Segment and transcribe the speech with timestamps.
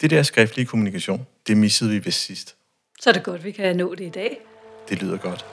[0.00, 2.56] Det der skriftlige kommunikation, det missede vi ved sidst.
[3.00, 4.38] Så er det godt, vi kan nå det i dag.
[4.88, 5.46] Det lyder godt.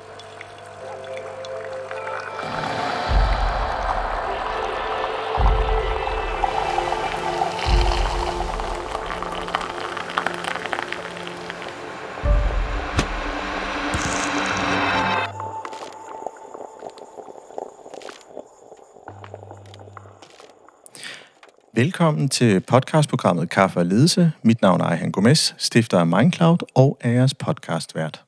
[21.84, 24.32] Velkommen til podcastprogrammet Kaffe og Ledelse.
[24.44, 28.24] Mit navn er Ejhan Gomes, stifter af Mindcloud og er jeres podcastvært.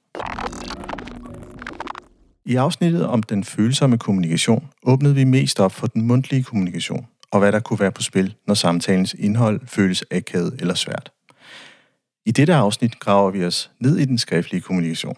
[2.46, 7.40] I afsnittet om den følsomme kommunikation åbnede vi mest op for den mundtlige kommunikation og
[7.40, 11.12] hvad der kunne være på spil, når samtalens indhold føles akavet eller svært.
[12.26, 15.18] I dette afsnit graver vi os ned i den skriftlige kommunikation.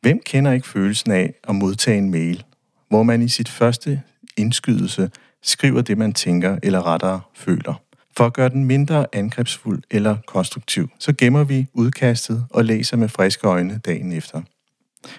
[0.00, 2.44] Hvem kender ikke følelsen af at modtage en mail,
[2.88, 4.02] hvor man i sit første
[4.36, 5.10] indskydelse
[5.42, 7.74] skriver det, man tænker eller rettere føler.
[8.16, 13.08] For at gøre den mindre angrebsfuld eller konstruktiv, så gemmer vi udkastet og læser med
[13.08, 14.42] friske øjne dagen efter.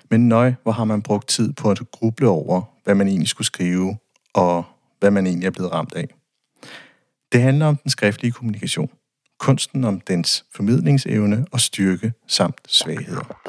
[0.09, 3.45] Men nøj, hvor har man brugt tid på at gruble over, hvad man egentlig skulle
[3.45, 3.97] skrive,
[4.33, 4.63] og
[4.99, 6.07] hvad man egentlig er blevet ramt af.
[7.31, 8.89] Det handler om den skriftlige kommunikation,
[9.39, 13.39] kunsten om dens formidlingsevne og styrke samt svagheder.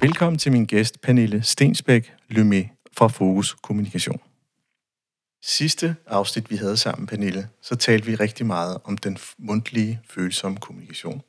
[0.00, 4.20] Velkommen til min gæst, Pernille Stensbæk Lumé fra Fokus Kommunikation.
[5.42, 10.58] Sidste afsnit, vi havde sammen, Pernille, så talte vi rigtig meget om den mundtlige, følsomme
[10.58, 11.22] kommunikation.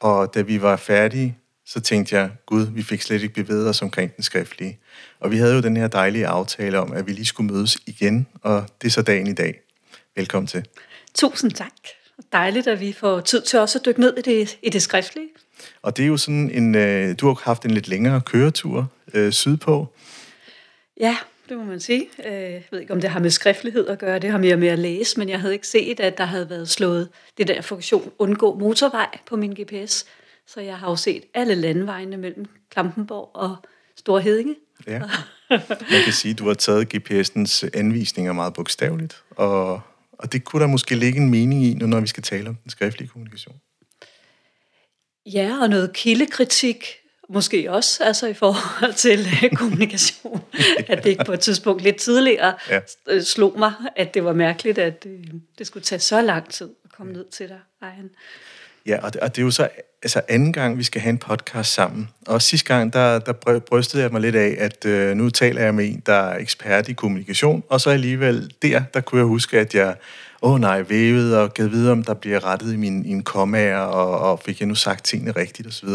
[0.00, 3.82] Og da vi var færdige, så tænkte jeg, gud, vi fik slet ikke bevæget os
[3.82, 4.78] omkring den skriftlige.
[5.20, 8.26] Og vi havde jo den her dejlige aftale om, at vi lige skulle mødes igen,
[8.42, 9.60] og det er så dagen i dag.
[10.16, 10.64] Velkommen til.
[11.14, 11.72] Tusind tak.
[12.32, 15.28] Dejligt, at vi får tid til også at dykke ned i det, i det skriftlige.
[15.82, 19.32] Og det er jo sådan en, øh, du har haft en lidt længere køretur øh,
[19.32, 19.92] sydpå.
[21.00, 21.16] Ja,
[21.48, 22.08] det må man sige.
[22.24, 24.68] Øh, jeg ved ikke, om det har med skriftlighed at gøre, det har mere med
[24.68, 28.12] at læse, men jeg havde ikke set, at der havde været slået det der funktion
[28.18, 30.06] undgå motorvej på min GPS.
[30.46, 33.56] Så jeg har jo set alle landvejene mellem Klampenborg og
[33.96, 34.56] Store Hedinge.
[34.86, 34.98] Ja.
[35.90, 39.80] Man kan sige, at du har taget GPS'ens anvisninger meget bogstaveligt, og,
[40.12, 42.54] og det kunne der måske ligge en mening i, nu når vi skal tale om
[42.54, 43.56] den skriftlige kommunikation.
[45.26, 46.84] Ja, og noget kildekritik
[47.28, 50.42] måske også, altså i forhold til øh, kommunikation,
[50.88, 52.80] at det på et tidspunkt lidt tidligere ja.
[53.08, 55.24] Øh, slog mig, at det var mærkeligt, at øh,
[55.58, 58.10] det skulle tage så lang tid at komme ned til dig, Ejhan.
[58.86, 59.68] Ja, og det, og det er jo så
[60.02, 62.08] altså anden gang, vi skal have en podcast sammen.
[62.26, 65.74] Og sidste gang, der, der brystede jeg mig lidt af, at øh, nu taler jeg
[65.74, 69.58] med en, der er ekspert i kommunikation, og så alligevel der, der kunne jeg huske,
[69.58, 69.96] at jeg,
[70.42, 73.22] åh oh nej, vævede og gav videre, om der bliver rettet i min, i min
[73.22, 75.88] kommaer, og, og fik jeg nu sagt tingene rigtigt osv.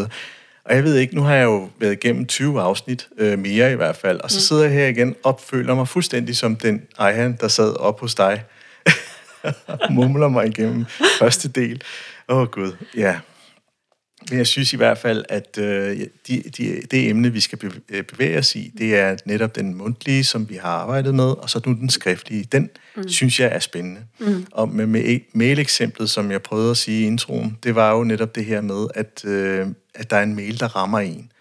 [0.64, 3.74] Og jeg ved ikke, nu har jeg jo været igennem 20 afsnit, øh, mere i
[3.74, 4.40] hvert fald, og så mm.
[4.40, 8.14] sidder jeg her igen og føler mig fuldstændig som den Ejhan, der sad op hos
[8.14, 8.44] dig
[9.66, 10.84] og mumler mig igennem
[11.18, 11.82] første del.
[12.28, 13.18] Åh oh, gud, ja.
[14.30, 18.02] Men jeg synes i hvert fald, at øh, de, de, det emne, vi skal øh,
[18.02, 21.60] bevæge os i, det er netop den mundtlige, som vi har arbejdet med, og så
[21.66, 22.44] nu den skriftlige.
[22.52, 23.08] Den mm.
[23.08, 24.00] synes jeg er spændende.
[24.18, 24.46] Mm.
[24.50, 28.34] Og med, med mail-eksemplet, som jeg prøvede at sige i introen, det var jo netop
[28.34, 31.32] det her med, at, øh, at der er en mail, der rammer en.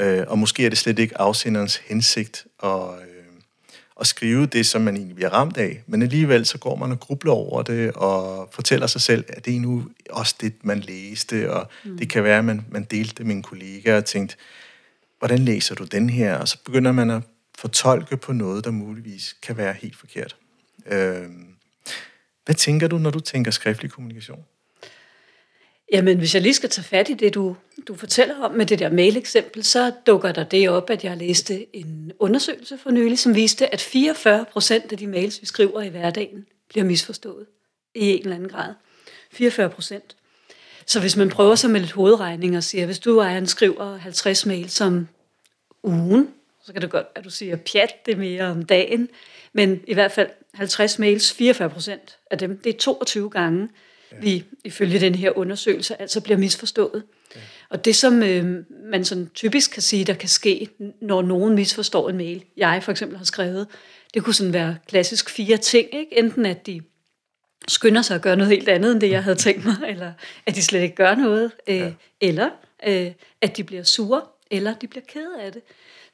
[0.00, 3.22] Øh, og måske er det slet ikke afsenderens hensigt at, øh,
[4.00, 5.82] at skrive det, som man egentlig bliver ramt af.
[5.86, 9.56] Men alligevel så går man og grubler over det og fortæller sig selv, at det
[9.56, 11.52] er nu også det, man læste.
[11.52, 11.98] Og mm.
[11.98, 14.36] det kan være, at man, man delte det med en kollega og tænkte,
[15.18, 16.36] hvordan læser du den her?
[16.36, 17.22] Og så begynder man at
[17.58, 20.36] fortolke på noget, der muligvis kan være helt forkert.
[20.86, 21.26] Øh,
[22.44, 24.44] hvad tænker du, når du tænker skriftlig kommunikation?
[25.92, 27.56] Jamen, hvis jeg lige skal tage fat i det, du,
[27.88, 31.76] du fortæller om med det der mail-eksempel, så dukker der det op, at jeg læste
[31.76, 35.88] en undersøgelse for nylig, som viste, at 44 procent af de mails, vi skriver i
[35.88, 37.46] hverdagen, bliver misforstået
[37.94, 38.74] i en eller anden grad.
[39.32, 40.16] 44 procent.
[40.86, 43.96] Så hvis man prøver sig med lidt hovedregning og siger, hvis du er en skriver
[43.96, 45.08] 50 mails om
[45.82, 46.28] ugen,
[46.64, 49.08] så kan det godt, at du siger, pjat, det er mere om dagen,
[49.52, 53.68] men i hvert fald 50 mails, 44 procent af dem, det er 22 gange
[54.20, 57.02] vi ifølge den her undersøgelse altså bliver misforstået.
[57.36, 57.40] Ja.
[57.68, 60.68] Og det, som øh, man sådan typisk kan sige, der kan ske,
[61.00, 63.66] når nogen misforstår en mail, jeg for eksempel har skrevet,
[64.14, 65.88] det kunne sådan være klassisk fire ting.
[65.94, 66.18] Ikke?
[66.18, 66.80] Enten at de
[67.68, 70.12] skynder sig at gøre noget helt andet, end det jeg havde tænkt mig, eller
[70.46, 71.92] at de slet ikke gør noget, øh, ja.
[72.20, 72.50] eller
[72.86, 75.62] øh, at de bliver sure, eller de bliver kede af det.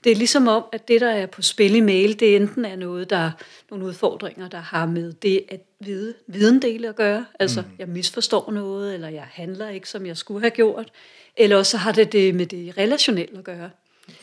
[0.04, 2.76] Det er ligesom om, at det, der er på spil i mail, det enten er
[2.76, 3.30] noget, der er
[3.70, 7.26] nogle udfordringer, der har med det at vide, videndele at gøre.
[7.40, 7.68] Altså, mm.
[7.78, 10.92] jeg misforstår noget, eller jeg handler ikke, som jeg skulle have gjort.
[11.36, 13.70] Eller også har det det med det relationelle at gøre.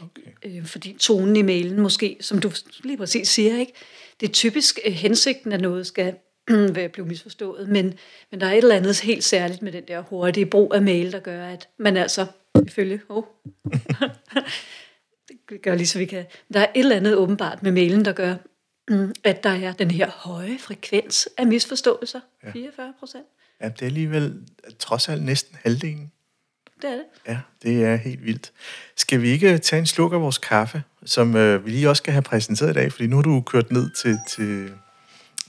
[0.01, 0.57] Okay.
[0.57, 2.51] Øh, fordi tonen i mailen måske, som du
[2.83, 3.73] lige præcis siger, ikke,
[4.19, 6.15] det er typisk øh, hensigten, at noget skal
[6.75, 7.69] at blive misforstået.
[7.69, 7.93] Men,
[8.31, 11.11] men der er et eller andet helt særligt med den der hurtige brug af mail,
[11.11, 12.25] der gør, at man altså,
[12.67, 13.23] ifølge, oh,
[15.49, 18.11] det gør lige så vi kan, der er et eller andet åbenbart med mailen, der
[18.11, 18.35] gør,
[18.89, 22.51] mm, at der er den her høje frekvens af misforståelser, ja.
[22.51, 23.25] 44 procent.
[23.61, 24.41] Ja, det er alligevel
[24.79, 26.11] trods alt næsten halvdelen.
[26.81, 27.05] Det er det.
[27.27, 28.51] Ja, det er helt vildt.
[28.95, 32.13] Skal vi ikke tage en sluk af vores kaffe, som øh, vi lige også skal
[32.13, 34.71] have præsenteret i dag, fordi nu har du kørt ned til, til,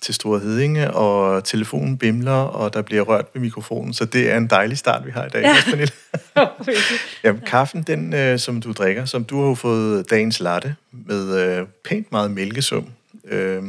[0.01, 4.37] til Store Hedinge, og telefonen bimler, og der bliver rørt ved mikrofonen, så det er
[4.37, 5.87] en dejlig start, vi har i dag, ja.
[7.25, 11.67] Jamen, kaffen, den, øh, som du drikker, som du har fået dagens latte med øh,
[11.85, 12.87] pænt meget mælkesum.
[13.29, 13.63] Øh,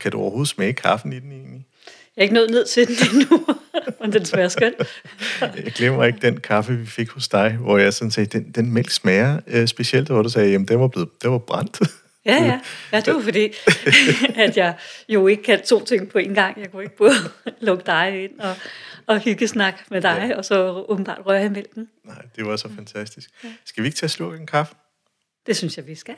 [0.00, 1.66] kan du overhovedet smage kaffen i den egentlig?
[2.16, 3.46] Jeg er ikke nået ned til den endnu,
[4.02, 4.74] men den smager skønt.
[5.64, 8.72] jeg glemmer ikke den kaffe, vi fik hos dig, hvor jeg sådan sagde, den, den
[8.72, 11.80] mælk smager øh, specielt, hvor du sagde, jamen den var, blevet, den var brændt.
[12.24, 12.60] Ja, ja.
[12.92, 13.52] Ja, det var fordi,
[14.44, 14.74] at jeg
[15.08, 16.60] jo ikke kan to ting på en gang.
[16.60, 17.12] Jeg kunne ikke både
[17.60, 18.56] lukke dig ind og,
[19.06, 20.36] og hyggesnak med dig, ja.
[20.36, 21.88] og så åbenbart røre i mælken.
[22.04, 23.30] Nej, det var så fantastisk.
[23.64, 24.74] Skal vi ikke tage sluk en kaffe?
[25.46, 26.14] Det synes jeg, vi skal.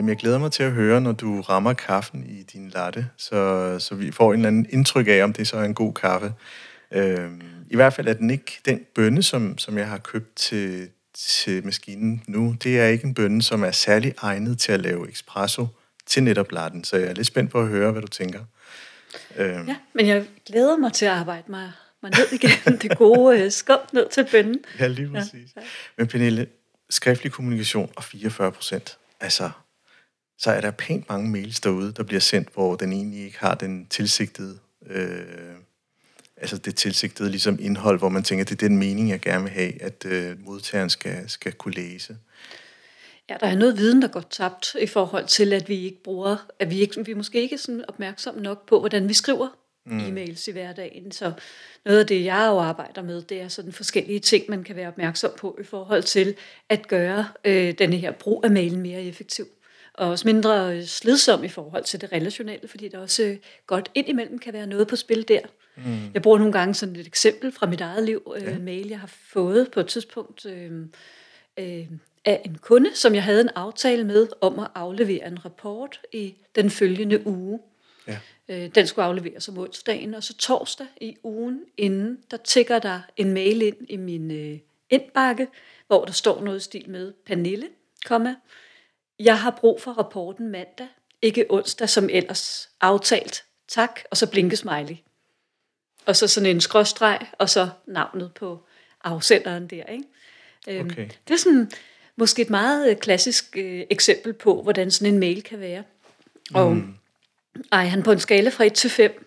[0.00, 3.76] Jamen, jeg glæder mig til at høre, når du rammer kaffen i din latte, så,
[3.78, 6.32] så vi får en eller anden indtryk af, om det så er en god kaffe.
[6.90, 7.30] Øh,
[7.70, 11.64] I hvert fald er den ikke den bønne, som, som jeg har købt til, til
[11.64, 12.56] maskinen nu.
[12.62, 15.66] Det er ikke en bønne, som er særlig egnet til at lave espresso
[16.06, 18.40] til netop latten, så jeg er lidt spændt på at høre, hvad du tænker.
[19.36, 19.68] Øh.
[19.68, 23.50] Ja, men jeg glæder mig til at arbejde mig, mig ned igennem det gode øh,
[23.50, 24.58] skum ned til bønnen.
[24.78, 25.32] Ja, lige præcis.
[25.56, 25.66] Ja, ja.
[25.96, 26.46] Men Pernille,
[26.90, 29.50] skriftlig kommunikation og 44 procent, altså
[30.40, 33.54] så er der pænt mange mails derude, der bliver sendt, hvor den egentlig ikke har
[33.54, 35.54] den tilsigtede, øh,
[36.36, 39.52] altså det tilsigtede ligesom indhold, hvor man tænker, det er den mening, jeg gerne vil
[39.52, 42.16] have, at øh, modtageren skal, skal kunne læse.
[43.30, 46.46] Ja, der er noget viden, der går tabt i forhold til, at vi ikke bruger,
[46.58, 49.48] at vi, ikke, vi er måske ikke sådan opmærksom nok på, hvordan vi skriver
[49.86, 49.98] mm.
[49.98, 51.12] e-mails i hverdagen.
[51.12, 51.32] Så
[51.84, 54.88] noget af det, jeg jo arbejder med, det er sådan forskellige ting, man kan være
[54.88, 56.34] opmærksom på i forhold til
[56.68, 59.46] at gøre øh, denne her brug af mailen mere effektiv
[60.00, 63.36] og også mindre slidsom i forhold til det relationelle, fordi der også øh,
[63.66, 65.40] godt indimellem kan være noget på spil der.
[65.76, 66.10] Mm.
[66.14, 68.58] Jeg bruger nogle gange sådan et eksempel fra mit eget liv, øh, ja.
[68.58, 70.72] mail jeg har fået på et tidspunkt øh,
[71.58, 71.86] øh,
[72.24, 76.34] af en kunde, som jeg havde en aftale med om at aflevere en rapport i
[76.54, 77.60] den følgende uge.
[78.08, 78.18] Ja.
[78.48, 83.00] Øh, den skulle afleveres om onsdagen, og så torsdag i ugen inden, der tigger der
[83.16, 84.58] en mail ind i min øh,
[84.90, 85.48] indbakke,
[85.86, 87.66] hvor der står noget stil med Pernille,
[88.06, 88.34] komma,
[89.20, 90.88] jeg har brug for rapporten mandag,
[91.22, 93.44] ikke onsdag, som ellers aftalt.
[93.68, 94.96] Tak, og så blinke smiley.
[96.06, 98.66] Og så sådan en skråstreg, og så navnet på
[99.04, 99.84] afsenderen der.
[99.84, 100.04] Ikke?
[100.68, 101.08] Øhm, okay.
[101.28, 101.70] Det er sådan
[102.16, 105.84] måske et meget øh, klassisk øh, eksempel på, hvordan sådan en mail kan være.
[106.54, 106.94] Og mm.
[107.72, 109.26] ej, han på en skala fra 1 til 5,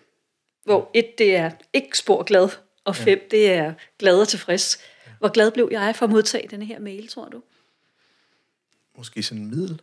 [0.64, 2.48] hvor 1 det er ikke spor glad,
[2.84, 3.36] og 5 ja.
[3.36, 4.78] det er glad og tilfreds.
[5.18, 7.42] Hvor glad blev jeg for at modtage denne her mail, tror du?
[8.96, 9.80] Måske sådan en middel?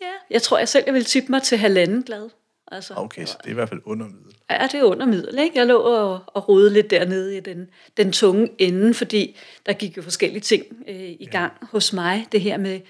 [0.00, 2.30] Ja, jeg tror jeg selv, jeg vil tippe mig til halvanden glad.
[2.72, 4.34] Altså, okay, så det er i hvert fald under middel.
[4.50, 5.38] Ja, det er under middel.
[5.38, 5.58] Ikke?
[5.58, 9.36] Jeg lå og, og rode lidt dernede i den, den tunge ende, fordi
[9.66, 11.66] der gik jo forskellige ting øh, i gang ja.
[11.66, 12.26] hos mig.
[12.32, 12.80] Det her med,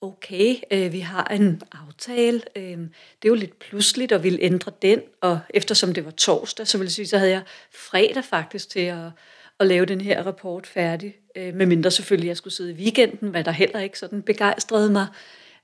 [0.00, 2.42] okay, øh, vi har en aftale.
[2.56, 6.66] Øh, det er jo lidt pludseligt at ville ændre den, og eftersom det var torsdag,
[6.66, 7.42] så vil jeg sige, så havde jeg
[7.74, 9.10] fredag faktisk til at,
[9.60, 11.14] at lave den her rapport færdig.
[11.36, 15.06] Øh, medmindre selvfølgelig, jeg skulle sidde i weekenden, hvad der heller ikke sådan begejstrede mig.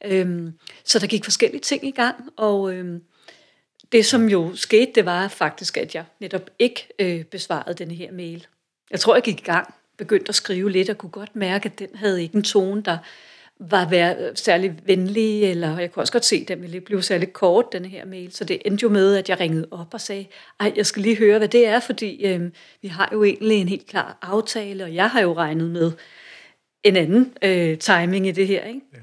[0.05, 0.53] Øhm,
[0.85, 3.03] så der gik forskellige ting i gang, og øhm,
[3.93, 8.13] det som jo skete, det var faktisk, at jeg netop ikke øh, besvarede den her
[8.13, 8.47] mail.
[8.91, 11.79] Jeg tror, jeg gik i gang, begyndte at skrive lidt, og kunne godt mærke, at
[11.79, 12.99] den havde ikke en tone, der
[13.61, 17.33] var vær, særlig venlig, eller jeg kunne også godt se, at den ville blive særlig
[17.33, 18.33] kort, den her mail.
[18.33, 20.27] Så det endte jo med, at jeg ringede op og sagde,
[20.61, 22.51] ej, jeg skal lige høre, hvad det er, fordi øh,
[22.83, 25.93] vi har jo egentlig en helt klar aftale, og jeg har jo regnet med
[26.85, 28.65] en anden øh, timing i det her.
[28.65, 28.81] Ikke?
[28.95, 28.99] Ja.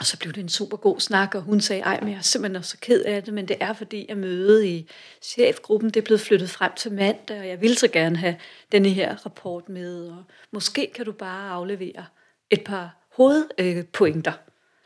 [0.00, 2.22] Og så blev det en super god snak, og hun sagde, ej, men jeg er
[2.22, 4.90] simpelthen så ked af det, men det er fordi, jeg møde i
[5.22, 8.36] chefgruppen, det er blevet flyttet frem til mandag, og jeg vil så gerne have
[8.72, 12.04] denne her rapport med, og måske kan du bare aflevere
[12.50, 14.32] et par hovedpointer.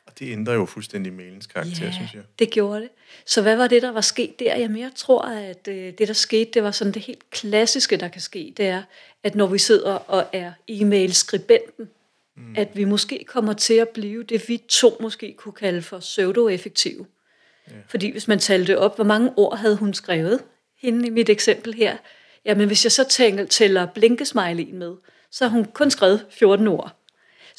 [0.07, 2.23] Og det ændrer jo fuldstændig mailens karakter, ja, synes jeg.
[2.39, 2.89] det gjorde det.
[3.27, 4.59] Så hvad var det, der var sket der?
[4.59, 8.09] Jamen, jeg tror, at øh, det, der skete, det var sådan det helt klassiske, der
[8.09, 8.55] kan ske.
[8.57, 8.83] Det er,
[9.23, 11.89] at når vi sidder og er e-mail-skribenten,
[12.37, 12.55] mm.
[12.57, 17.07] at vi måske kommer til at blive det, vi to måske kunne kalde for pseudo-effektive.
[17.71, 17.75] Ja.
[17.89, 20.41] Fordi hvis man talte op, hvor mange ord havde hun skrevet,
[20.83, 21.97] hende i mit eksempel her,
[22.45, 24.95] jamen hvis jeg så tænker, tæller blinkesmileyen med,
[25.31, 27.00] så har hun kun skrevet 14 ord.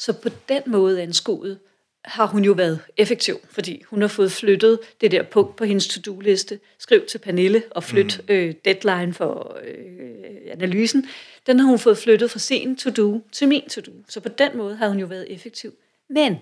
[0.04, 1.58] Så på den måde anskuet
[2.04, 5.88] har hun jo været effektiv, fordi hun har fået flyttet det der punkt på hendes
[5.88, 8.34] to-do-liste, skriv til Pernille og flyt mm.
[8.34, 11.08] øh, deadline for øh, analysen,
[11.46, 13.92] den har hun fået flyttet fra sin to-do til min to-do.
[14.08, 15.74] Så på den måde har hun jo været effektiv.
[16.08, 16.36] Men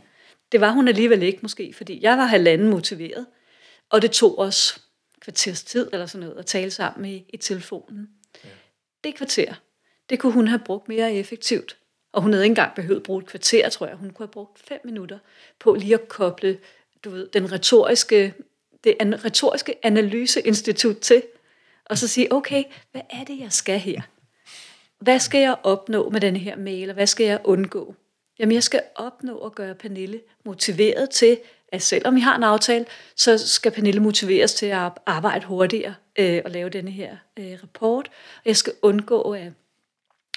[0.52, 3.26] det var hun alligevel ikke måske, fordi jeg var halvanden motiveret,
[3.90, 4.82] og det tog os
[5.20, 8.08] kvarters tid eller sådan noget at tale sammen i, i telefonen.
[8.44, 8.48] Ja.
[9.04, 9.54] Det kvarter,
[10.10, 11.79] det kunne hun have brugt mere effektivt.
[12.12, 13.96] Og hun havde ikke engang behøvet at bruge et kvarter, tror jeg.
[13.96, 15.18] Hun kunne have brugt fem minutter
[15.58, 16.58] på lige at koble
[17.04, 18.34] du ved, den retoriske,
[18.84, 21.22] det an, retoriske analyseinstitut til,
[21.84, 24.00] og så sige, okay, hvad er det, jeg skal her?
[24.98, 27.94] Hvad skal jeg opnå med den her mail, og hvad skal jeg undgå?
[28.38, 31.38] Jamen, jeg skal opnå at gøre Pernille motiveret til,
[31.72, 32.86] at selvom vi har en aftale,
[33.16, 38.08] så skal Pernille motiveres til at arbejde hurtigere øh, og lave denne her øh, rapport.
[38.36, 39.52] Og jeg skal undgå, at,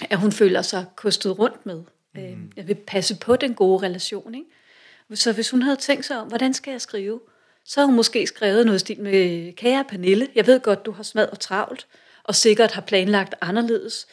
[0.09, 1.83] at hun føler sig kostet rundt med.
[2.17, 2.51] Øh, mm.
[2.55, 4.35] Jeg vil passe på den gode relation.
[4.35, 4.47] Ikke?
[5.13, 7.19] Så hvis hun havde tænkt sig om, hvordan skal jeg skrive,
[7.65, 11.03] så har hun måske skrevet noget stil med, kære Pernille, jeg ved godt, du har
[11.03, 11.87] smadret travlt,
[12.23, 14.07] og sikkert har planlagt anderledes,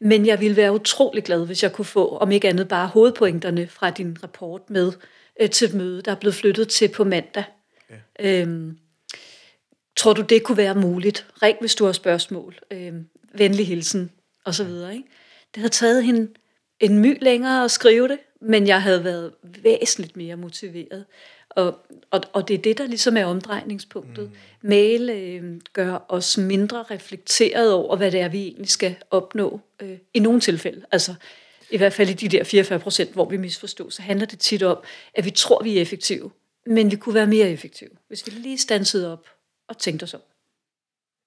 [0.00, 3.66] men jeg ville være utrolig glad, hvis jeg kunne få, om ikke andet, bare hovedpointerne
[3.66, 4.92] fra din rapport med
[5.40, 7.44] øh, til møde, der er blevet flyttet til på mandag.
[7.90, 8.40] Ja.
[8.40, 8.78] Øhm,
[9.96, 11.26] tror du, det kunne være muligt?
[11.42, 12.58] Ring, hvis du har spørgsmål.
[12.70, 14.10] Øhm, venlig hilsen,
[14.44, 14.94] og så videre.
[14.94, 15.08] Ikke?
[15.56, 16.28] Det havde taget hende
[16.80, 21.04] en my længere at skrive det, men jeg havde været væsentligt mere motiveret.
[21.50, 21.78] Og,
[22.10, 24.30] og, og det er det, der ligesom er omdrejningspunktet.
[24.30, 24.68] Mm.
[24.68, 29.98] Mail øh, gør os mindre reflekteret over, hvad det er, vi egentlig skal opnå øh,
[30.14, 30.84] i nogle tilfælde.
[30.92, 31.14] Altså
[31.70, 34.62] i hvert fald i de der 44 procent, hvor vi misforstår, så handler det tit
[34.62, 34.78] om,
[35.14, 36.30] at vi tror, vi er effektive,
[36.66, 39.26] men vi kunne være mere effektive, hvis vi lige stansede op
[39.68, 40.20] og tænkte os om.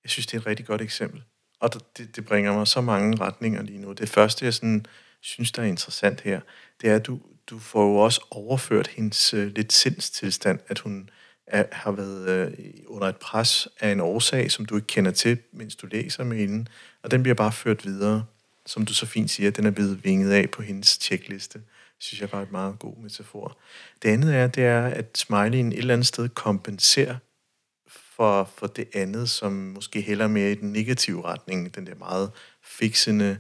[0.03, 1.21] Jeg synes, det er et rigtig godt eksempel.
[1.60, 3.94] Og det, det bringer mig så mange retninger lige nu.
[3.94, 4.86] Det første, jeg sådan,
[5.22, 6.42] synes, der er interessant her,
[6.82, 11.10] det er, at du, du får jo også overført hendes øh, lidt sindstilstand, at hun
[11.48, 12.54] er, har været øh,
[12.88, 16.38] under et pres af en årsag, som du ikke kender til, mens du læser med
[16.38, 16.66] hende,
[17.04, 18.25] og den bliver bare ført videre
[18.70, 21.62] som du så fint siger, den er blevet vinget af på hendes tjekliste.
[22.00, 23.58] synes jeg var et meget god metafor.
[24.01, 27.16] Det andet er, det er, at smileyen et eller andet sted kompenserer
[28.20, 32.32] for, for det andet, som måske heller mere i den negative retning, den der meget
[32.64, 33.38] fiksende,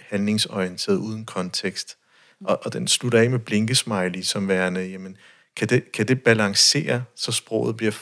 [0.00, 1.98] handlingsorienteret uden kontekst.
[2.44, 5.16] Og, og den slutter af med blinkesmiley som værende, jamen,
[5.56, 7.92] kan det, kan det balancere, så sproget bliver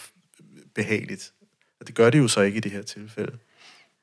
[0.75, 1.33] behageligt?
[1.81, 3.39] Og det gør det jo så ikke i det her tilfælde.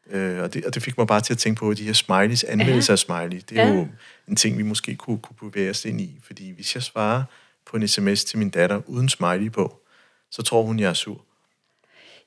[0.09, 1.93] Øh, og, det, og det fik mig bare til at tænke på, at de her
[1.93, 3.73] smileys, anmeldelse af smiley, det er ja.
[3.73, 3.87] jo
[4.27, 6.19] en ting, vi måske kunne, kunne bevæge os ind i.
[6.23, 7.23] Fordi hvis jeg svarer
[7.65, 9.81] på en sms til min datter uden smiley på,
[10.31, 11.25] så tror hun, jeg er sur.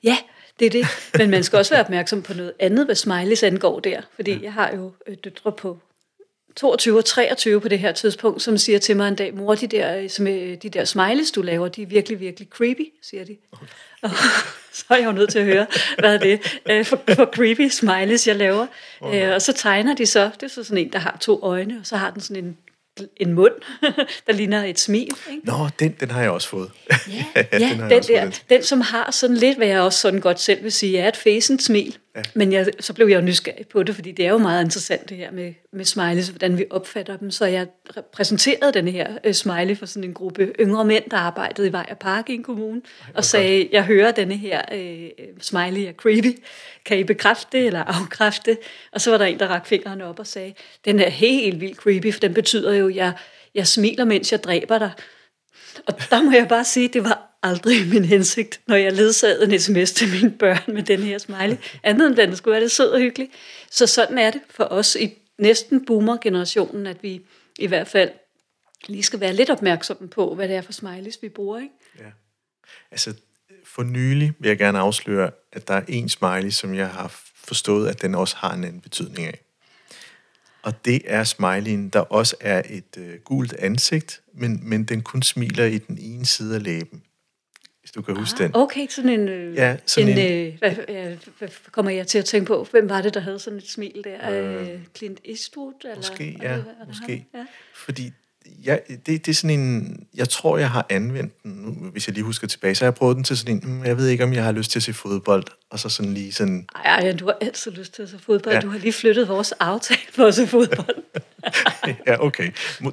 [0.03, 0.17] Ja,
[0.59, 0.85] det er det.
[1.17, 4.01] Men man skal også være opmærksom på noget andet, hvad smileys angår der.
[4.15, 4.39] Fordi ja.
[4.43, 5.77] jeg har jo øh, døtre på
[6.55, 9.67] 22 og 23 på det her tidspunkt, som siger til mig en dag, mor, de
[9.67, 13.37] der, som, de der smileys, du laver, de er virkelig, virkelig creepy, siger de.
[13.51, 13.65] Okay.
[14.01, 14.09] Og
[14.71, 15.65] så er jeg jo nødt til at høre,
[15.99, 18.67] hvad er det øh, for, for creepy smileys, jeg laver.
[19.01, 19.27] Okay.
[19.27, 21.77] Øh, og så tegner de så, det er så sådan en, der har to øjne,
[21.79, 22.57] og så har den sådan en
[23.17, 23.53] en mund,
[24.27, 25.09] der ligner et smil.
[25.31, 25.41] Ikke?
[25.43, 26.71] Nå, den, den har jeg også fået.
[26.89, 27.25] Ja,
[27.59, 30.63] ja den, den, der, den, som har sådan lidt, hvad jeg også sådan godt selv
[30.63, 31.97] vil sige, er et fæsent smil.
[32.19, 32.23] Ja.
[32.35, 35.09] Men jeg, så blev jeg jo nysgerrig på det, fordi det er jo meget interessant
[35.09, 37.31] det her med, med smileys, hvordan vi opfatter dem.
[37.31, 37.67] Så jeg
[38.13, 41.93] præsenterede den her uh, smiley for sådan en gruppe yngre mænd, der arbejdede i Vej
[41.99, 43.73] Park i en kommune, Ej, og sagde, godt.
[43.73, 46.39] jeg hører denne her uh, smiley er creepy.
[46.85, 48.57] Kan I bekræfte det eller afkræfte?
[48.91, 50.53] Og så var der en, der rak fingrene op og sagde,
[50.85, 53.13] den er helt vildt creepy, for den betyder jo, at jeg,
[53.55, 54.91] jeg smiler, mens jeg dræber dig.
[55.87, 59.59] Og der må jeg bare sige, det var aldrig min hensigt, når jeg ledsagede en
[59.59, 61.57] sms til mine børn med den her smiley.
[61.83, 63.29] Andet end den skulle være det sød og hyggelig.
[63.71, 67.21] Så sådan er det for os i næsten boomer-generationen, at vi
[67.59, 68.11] i hvert fald
[68.87, 71.59] lige skal være lidt opmærksomme på, hvad det er for smileys, vi bruger.
[71.59, 71.73] Ikke?
[71.99, 72.11] Ja.
[72.91, 73.13] Altså,
[73.65, 77.89] for nylig vil jeg gerne afsløre, at der er en smiley, som jeg har forstået,
[77.89, 79.39] at den også har en anden betydning af.
[80.61, 85.21] Og det er smileyen, der også er et øh, gult ansigt, men, men den kun
[85.21, 87.03] smiler i den ene side af læben
[87.89, 88.55] hvis du kan huske ah, den.
[88.55, 89.27] Okay, sådan en...
[89.27, 92.67] Øh, ja, sådan en, en øh, hvad, ja, hvad kommer jeg til at tænke på?
[92.71, 94.31] Hvem var det, der havde sådan et smil der?
[94.31, 95.73] Øh, øh Clint Eastwood?
[95.83, 97.27] Eller, måske, ja, det, måske.
[97.33, 97.45] Ja.
[97.73, 98.11] Fordi
[98.65, 99.97] ja, det, det er sådan en...
[100.15, 102.95] Jeg tror, jeg har anvendt den, nu, hvis jeg lige husker tilbage, så har jeg
[102.95, 103.61] prøvet den til sådan en...
[103.65, 106.13] Mm, jeg ved ikke, om jeg har lyst til at se fodbold, og så sådan
[106.13, 106.67] lige sådan...
[106.75, 108.55] Ej, ja, du har altid lyst til at se fodbold.
[108.55, 108.61] Ja.
[108.61, 111.03] Du har lige flyttet vores aftale for at se fodbold.
[112.07, 112.51] ja, okay.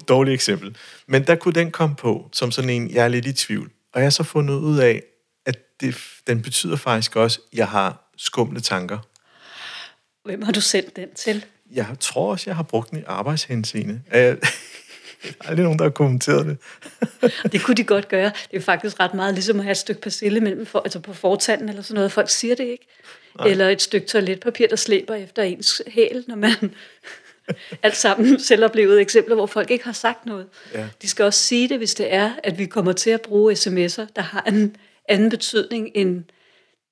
[0.08, 0.76] Dårligt eksempel.
[1.06, 4.02] Men der kunne den komme på, som sådan en, jeg er lidt i tvivl og
[4.02, 5.02] jeg har så fundet ud af,
[5.46, 8.98] at det, den betyder faktisk også, at jeg har skumle tanker.
[10.24, 11.44] Hvem har du sendt den til?
[11.72, 14.02] Jeg tror også, jeg har brugt den i arbejdshenseende.
[14.12, 14.28] Jeg, der
[15.40, 16.58] er aldrig nogen, der har kommenteret det.
[17.52, 18.32] det kunne de godt gøre.
[18.50, 21.12] Det er faktisk ret meget ligesom at have et stykke persille mellem for, altså på
[21.12, 22.12] fortanden eller sådan noget.
[22.12, 22.86] Folk siger det ikke.
[23.38, 23.48] Nej.
[23.48, 26.74] Eller et stykke toiletpapir, der slæber efter ens hæl, når man...
[27.82, 30.46] Alt sammen selvoplevede eksempler, hvor folk ikke har sagt noget.
[30.74, 30.86] Ja.
[31.02, 34.06] De skal også sige det, hvis det er, at vi kommer til at bruge sms'er,
[34.16, 34.76] der har en
[35.08, 36.24] anden betydning end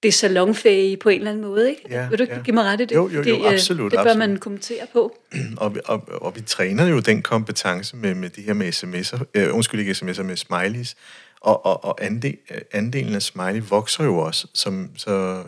[0.03, 1.83] det salonfæge på en eller anden måde, ikke?
[1.91, 2.43] Ja, Vil du ikke ja.
[2.43, 2.95] give mig ret i det?
[2.95, 4.29] Jo, jo, jo, det, øh, absolut, Det bør absolut.
[4.29, 5.17] man kommentere på.
[5.57, 9.25] Og vi, og, og vi træner jo den kompetence med, med det her med sms'er,
[9.35, 10.97] øh, undskyld ikke sms'er, med smileys,
[11.41, 12.37] og, og, og andel,
[12.73, 15.43] andelen af smiley vokser jo også, som, så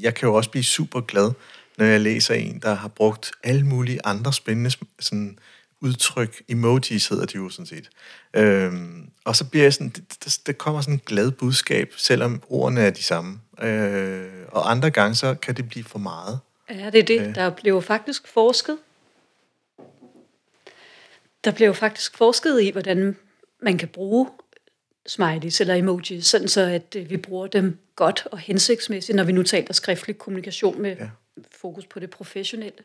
[0.00, 1.30] jeg kan jo også blive super glad,
[1.78, 5.38] når jeg læser en, der har brugt alle mulige andre spændende sådan,
[5.80, 7.90] udtryk, emojis hedder de jo sådan set.
[8.34, 12.80] Øhm, og så bliver jeg sådan, det, det, kommer sådan en glad budskab, selvom ordene
[12.80, 13.40] er de samme.
[13.62, 16.38] Øh, og andre gange, så kan det blive for meget.
[16.70, 17.34] Ja, det er det.
[17.34, 18.78] Der blev faktisk forsket.
[21.44, 23.16] Der blev faktisk forsket i, hvordan
[23.62, 24.28] man kan bruge
[25.06, 29.32] smileys eller emojis, sådan så at øh, vi bruger dem godt og hensigtsmæssigt, når vi
[29.32, 31.08] nu taler skriftlig kommunikation med ja.
[31.50, 32.78] Fokus på det professionelle.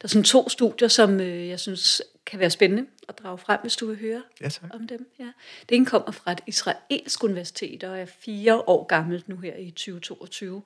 [0.00, 3.60] Der er sådan to studier, som øh, jeg synes kan være spændende at drage frem,
[3.60, 4.70] hvis du vil høre Ja, tak.
[4.74, 5.10] om dem.
[5.18, 5.32] Ja.
[5.68, 9.70] Det ene kommer fra et israelsk universitet og er fire år gammelt nu her i
[9.70, 10.62] 2022.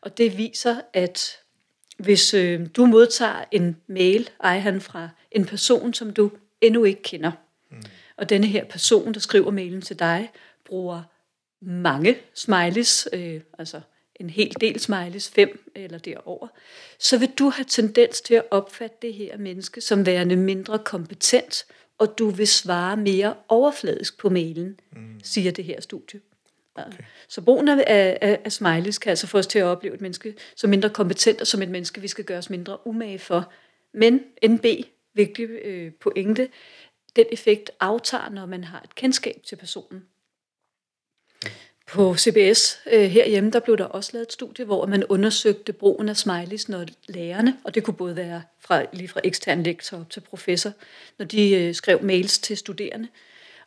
[0.00, 1.38] Og det viser, at
[1.98, 6.30] hvis øh, du modtager en mail, ej han fra en person, som du
[6.60, 7.32] endnu ikke kender,
[7.70, 7.82] mm.
[8.16, 10.30] og denne her person, der skriver mailen til dig,
[10.64, 11.02] bruger
[11.60, 13.80] mange smileys, øh, altså
[14.20, 16.48] en hel del smileys, fem eller derover,
[16.98, 21.66] så vil du have tendens til at opfatte det her menneske som værende mindre kompetent,
[21.98, 25.20] og du vil svare mere overfladisk på mailen, mm.
[25.22, 26.20] siger det her studie.
[26.74, 27.04] Okay.
[27.28, 30.34] Så brugen af, af, af smileys kan altså få os til at opleve et menneske
[30.56, 33.52] som mindre kompetent, og som et menneske, vi skal gøre os mindre umage for.
[33.92, 34.64] Men NB,
[35.14, 36.48] vigtig øh, pointe,
[37.16, 40.02] den effekt aftager, når man har et kendskab til personen.
[41.86, 46.08] På CBS øh, herhjemme, der blev der også lavet et studie, hvor man undersøgte brugen
[46.08, 50.10] af smileys, når lærerne, og det kunne både være fra, lige fra ekstern lektor op
[50.10, 50.72] til professor,
[51.18, 53.08] når de øh, skrev mails til studerende.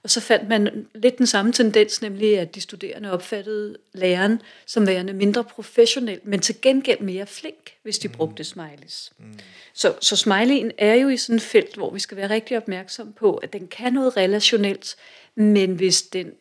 [0.03, 4.87] Og så fandt man lidt den samme tendens, nemlig at de studerende opfattede læreren som
[4.87, 9.11] værende mindre professionel, men til gengæld mere flink, hvis de brugte smileys.
[9.19, 9.39] Mm.
[9.73, 13.13] Så, så smileyen er jo i sådan et felt, hvor vi skal være rigtig opmærksom
[13.13, 14.95] på, at den kan noget relationelt,
[15.35, 16.31] men hvis den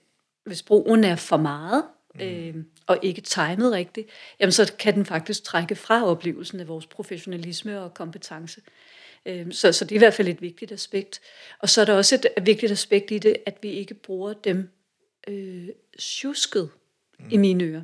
[0.49, 1.85] hvis brugen er for meget,
[2.21, 2.55] øh,
[2.87, 4.09] og ikke timet rigtigt,
[4.41, 8.61] jamen så kan den faktisk trække fra oplevelsen af vores professionalisme og kompetence.
[9.27, 11.21] Øh, så, så det er i hvert fald et vigtigt aspekt.
[11.59, 14.71] Og så er der også et vigtigt aspekt i det, at vi ikke bruger dem
[15.29, 16.71] øh, tjusket
[17.19, 17.29] mm.
[17.31, 17.83] i mine ører.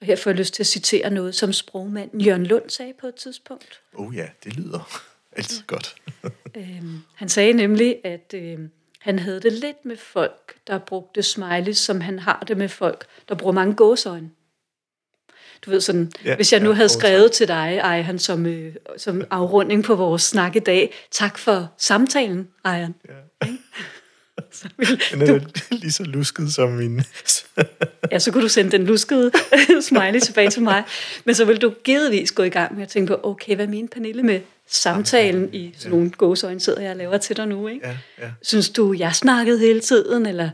[0.00, 3.06] Og her får jeg lyst til at citere noget, som sprogmanden Jørgen Lund sagde på
[3.06, 3.80] et tidspunkt.
[3.94, 5.02] Oh ja, det lyder
[5.36, 5.94] altid godt.
[6.56, 8.58] øhm, han sagde nemlig, at øh,
[9.00, 13.06] han havde det lidt med folk, der brugte smileys, som han har det med folk,
[13.28, 14.30] der bruger mange gåsøjne.
[15.64, 18.74] Du ved sådan, ja, hvis jeg nu ja, havde skrevet til dig, Ejan, som, øh,
[18.96, 22.94] som afrunding på vores snak i dag, tak for samtalen, Ejan.
[23.08, 23.46] Ja.
[24.52, 25.40] Så vil Den er du,
[25.82, 27.02] lige så lusket som min...
[28.12, 29.32] ja, så kunne du sende den luskede
[29.88, 30.84] smiley tilbage til mig.
[31.24, 33.88] Men så vil du givetvis gå i gang med at tænke på, okay, hvad mener
[33.88, 37.88] Pernille med samtalen i sådan nogle gåsøjne, sidder jeg og laver til dig nu, ikke?
[37.88, 38.30] Ja, ja.
[38.42, 40.50] Synes du, jeg snakkede hele tiden, eller,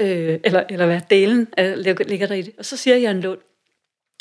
[0.00, 2.52] øh, eller, eller hvad delen øh, ligger ligger der i det?
[2.58, 3.38] Og så siger Jørgen Lund,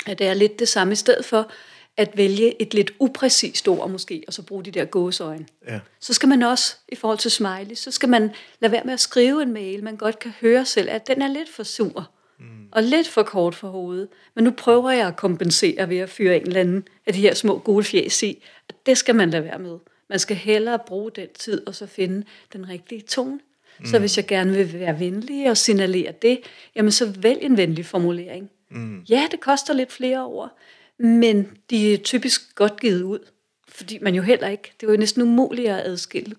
[0.06, 1.52] at det er lidt det samme, i stedet for
[1.98, 5.46] at vælge et lidt upræcist ord måske, og så bruge de der gåseøjne.
[5.68, 5.80] Ja.
[6.00, 9.00] Så skal man også, i forhold til smiley, så skal man lade være med at
[9.00, 12.46] skrive en mail, man godt kan høre selv, at den er lidt for sur, mm.
[12.72, 14.08] og lidt for kort for hovedet.
[14.36, 17.34] Men nu prøver jeg at kompensere ved at fyre en eller anden af de her
[17.34, 18.44] små gule fjes i.
[18.70, 19.78] Og det skal man lade være med.
[20.10, 23.40] Man skal hellere bruge den tid, og så finde den rigtige tone.
[23.80, 23.86] Mm.
[23.86, 26.40] Så hvis jeg gerne vil være venlig og signalere det,
[26.76, 28.50] jamen så vælg en venlig formulering.
[28.70, 29.04] Mm.
[29.10, 30.58] Ja, det koster lidt flere ord,
[31.00, 33.20] men de er typisk godt givet ud.
[33.68, 36.36] Fordi man jo heller ikke, det er jo næsten umuligt at adskille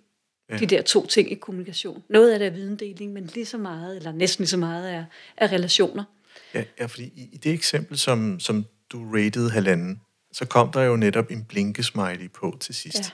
[0.51, 0.57] ja.
[0.57, 2.03] de der to ting i kommunikation.
[2.09, 5.05] Noget af det er videndeling, men lige så meget, eller næsten lige så meget, er,
[5.37, 6.05] er relationer.
[6.55, 10.01] Ja, ja fordi i, det eksempel, som, som du rated halvanden,
[10.33, 12.99] så kom der jo netop en blinkesmiley på til sidst.
[12.99, 13.11] Ja.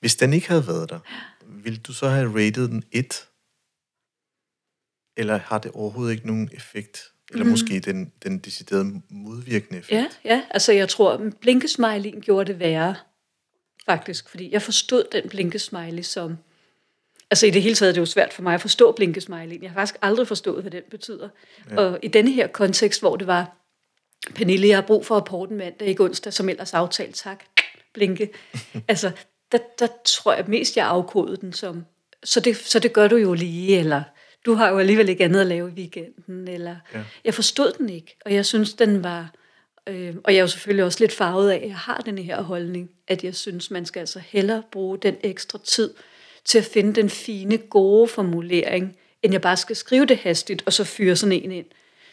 [0.00, 0.98] Hvis den ikke havde været der,
[1.46, 3.28] ville du så have rated den 1?
[5.16, 7.12] Eller har det overhovedet ikke nogen effekt?
[7.32, 7.50] Eller mm.
[7.50, 9.92] måske den, den deciderede modvirkende effekt?
[9.92, 12.94] Ja, ja, altså jeg tror, blinkesmileyen gjorde det værre,
[13.86, 14.28] faktisk.
[14.28, 16.36] Fordi jeg forstod den blinkesmiley som...
[17.30, 19.62] Altså i det hele taget er det jo svært for mig at forstå blinkesmileyen.
[19.62, 21.28] Jeg har faktisk aldrig forstået, hvad den betyder.
[21.70, 21.76] Ja.
[21.76, 23.56] Og i denne her kontekst, hvor det var,
[24.34, 27.44] Pernille, jeg har brug for rapporten mandag, ikke onsdag, som ellers aftalt, tak,
[27.94, 28.30] blinke.
[28.88, 29.10] altså,
[29.52, 31.84] der, der tror jeg mest, jeg afkodede den som,
[32.24, 34.02] så det, så det gør du jo lige, eller
[34.48, 37.02] du har jo alligevel ikke andet at lave i weekenden, eller ja.
[37.24, 39.34] jeg forstod den ikke, og jeg synes, den var,
[39.86, 42.42] øh, og jeg er jo selvfølgelig også lidt farvet af, at jeg har den her
[42.42, 45.94] holdning, at jeg synes, man skal altså hellere bruge den ekstra tid
[46.44, 50.72] til at finde den fine, gode formulering, end jeg bare skal skrive det hastigt, og
[50.72, 51.66] så fyre sådan en ind.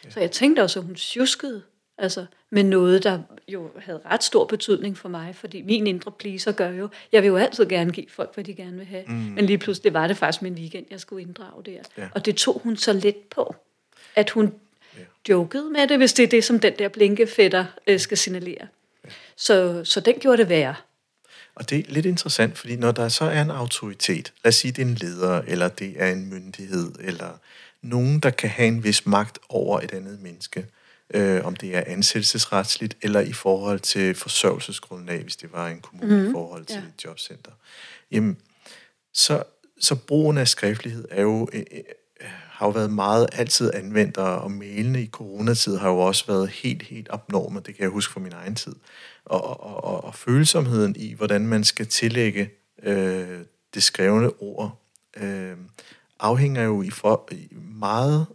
[0.04, 0.10] Ja.
[0.10, 1.62] Så jeg tænkte også, at hun tjuskede
[1.98, 6.52] altså, med noget, der jo havde ret stor betydning for mig, fordi min indre pleaser
[6.52, 9.14] gør jo, jeg vil jo altid gerne give folk, hvad de gerne vil have, mm.
[9.14, 11.78] men lige pludselig var det faktisk min weekend, jeg skulle inddrage der.
[11.98, 12.08] Ja.
[12.14, 13.54] Og det tog hun så lidt på,
[14.14, 14.52] at hun
[14.98, 15.02] ja.
[15.28, 18.66] jokede med det, hvis det er det, som den der blinkefætter øh, skal signalere.
[19.04, 19.10] Ja.
[19.36, 20.74] Så, så den gjorde det værre.
[21.54, 24.72] Og det er lidt interessant, fordi når der så er en autoritet, lad os sige,
[24.72, 27.38] det er en leder, eller det er en myndighed, eller
[27.82, 30.66] nogen, der kan have en vis magt over et andet menneske,
[31.14, 36.22] øh, om det er ansættelsesretsligt, eller i forhold til forsørgelsesgrundlag, hvis det var en kommune
[36.22, 36.30] mm.
[36.30, 36.82] i forhold til ja.
[36.82, 37.52] et jobcenter,
[38.10, 38.36] jamen,
[39.12, 39.42] så,
[39.80, 41.82] så brugen af skriftlighed er jo, øh, øh,
[42.28, 46.82] har jo været meget altid anvendt, og mailene i coronatid har jo også været helt,
[46.82, 48.74] helt abnorme, det kan jeg huske fra min egen tid.
[49.24, 52.50] Og, og, og, og følsomheden i, hvordan man skal tillægge
[52.82, 53.38] øh,
[53.74, 54.82] det skrevne ord,
[55.16, 55.56] øh,
[56.20, 58.26] afhænger jo i for, meget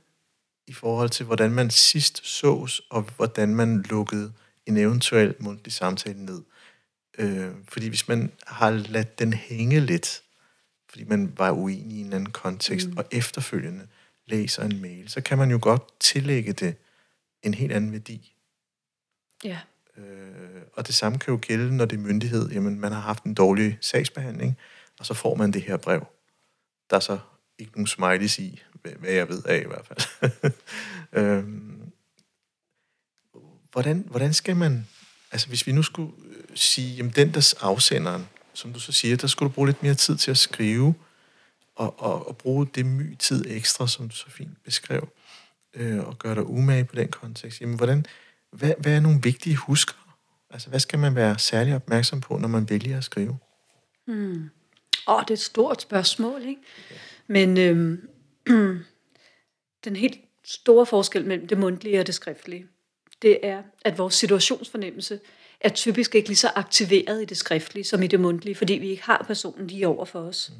[0.72, 4.34] i forhold til, hvordan man sidst sås, og hvordan man lukkede
[4.66, 6.42] en eventuel mundtlig samtale ned.
[7.18, 10.24] Øh, fordi hvis man har ladt den hænge lidt,
[10.90, 12.98] fordi man var uenig i en anden kontekst, mm.
[12.98, 13.88] og efterfølgende
[14.26, 16.76] læser en mail, så kan man jo godt tillægge det
[17.44, 18.36] en helt anden værdi.
[19.44, 19.60] Ja.
[19.98, 22.50] Øh, og det samme kan jo gælde, når det er myndighed.
[22.50, 24.58] Jamen, man har haft en dårlig sagsbehandling,
[25.00, 26.06] og så får man det her brev.
[26.90, 27.20] Der er så
[27.60, 28.62] ikke nogen smileys i,
[29.00, 30.52] hvad jeg ved af i hvert fald.
[31.24, 31.92] øhm,
[33.72, 34.88] hvordan, hvordan skal man,
[35.32, 39.18] altså hvis vi nu skulle øh, sige, jamen den der afsenderen, som du så siger,
[39.18, 40.94] der skulle du bruge lidt mere tid til at skrive,
[41.76, 45.10] og, og, og bruge det my tid ekstra, som du så fint beskrev,
[45.74, 47.62] øh, og gøre dig umage på den kontekst.
[47.62, 48.06] Jamen hvordan,
[48.52, 50.18] hvad, hvad er nogle vigtige husker?
[50.50, 53.38] Altså hvad skal man være særlig opmærksom på, når man vælger at skrive?
[54.08, 54.50] Hmm.
[55.08, 56.62] Åh, oh, det er et stort spørgsmål, ikke?
[57.28, 58.10] Men øhm,
[59.86, 62.68] den helt store forskel mellem det mundtlige og det skriftlige,
[63.22, 65.20] det er, at vores situationsfornemmelse
[65.60, 68.90] er typisk ikke lige så aktiveret i det skriftlige som i det mundtlige, fordi vi
[68.90, 70.52] ikke har personen lige over for os.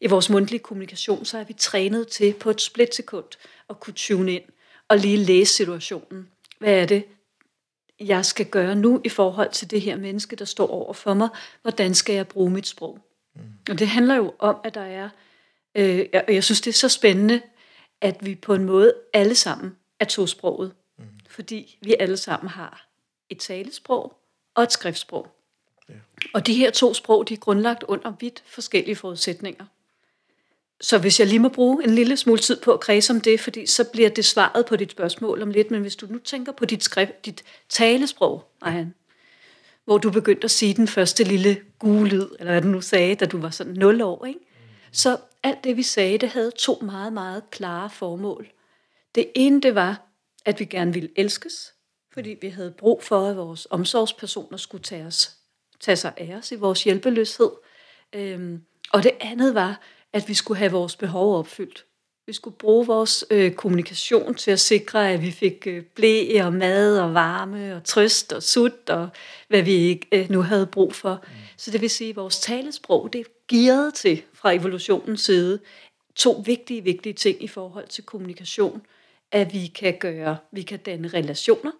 [0.00, 3.24] I vores mundtlige kommunikation, så er vi trænet til på et splitsekund
[3.70, 4.42] at kunne tune ind
[4.88, 6.28] og lige læse situationen.
[6.58, 7.04] Hvad er det,
[8.00, 11.28] jeg skal gøre nu i forhold til det her menneske, der står over for mig?
[11.62, 12.98] Hvordan skal jeg bruge mit sprog?
[13.34, 13.42] Mm.
[13.70, 15.08] Og det handler jo om, at der er
[15.74, 17.42] Øh, jeg, jeg synes, det er så spændende,
[18.00, 20.72] at vi på en måde alle sammen er tosproget.
[20.98, 21.04] Mm.
[21.28, 22.88] Fordi vi alle sammen har
[23.30, 24.16] et talesprog
[24.54, 25.28] og et skriftsprog.
[25.88, 25.94] Ja.
[26.34, 29.64] Og de her to sprog, de er grundlagt under vidt forskellige forudsætninger.
[30.80, 33.40] Så hvis jeg lige må bruge en lille smule tid på at kredse om det,
[33.40, 36.52] fordi så bliver det svaret på dit spørgsmål om lidt, men hvis du nu tænker
[36.52, 38.94] på dit, skrift, dit talesprog, Ejan,
[39.84, 43.14] hvor du begyndte at sige den første lille gule lyd, eller hvad du nu sagde,
[43.14, 44.40] da du var sådan 0 år, ikke?
[44.92, 48.50] Så alt det, vi sagde, det havde to meget, meget klare formål.
[49.14, 50.06] Det ene, det var,
[50.44, 51.74] at vi gerne ville elskes,
[52.12, 55.36] fordi vi havde brug for, at vores omsorgspersoner skulle tage, os,
[55.80, 57.50] tage sig af os i vores hjælpeløshed.
[58.12, 59.80] Øhm, og det andet var,
[60.12, 61.86] at vi skulle have vores behov opfyldt.
[62.26, 66.52] Vi skulle bruge vores øh, kommunikation til at sikre, at vi fik øh, blæ og
[66.52, 69.08] mad og varme og trøst og sut og
[69.48, 71.20] hvad vi ikke øh, nu havde brug for.
[71.22, 71.32] Mm.
[71.60, 75.60] Så det vil sige, at vores talesprog, det er gearet til fra evolutionens side
[76.14, 78.86] to vigtige, vigtige ting i forhold til kommunikation.
[79.32, 81.72] At vi kan gøre, vi kan danne relationer,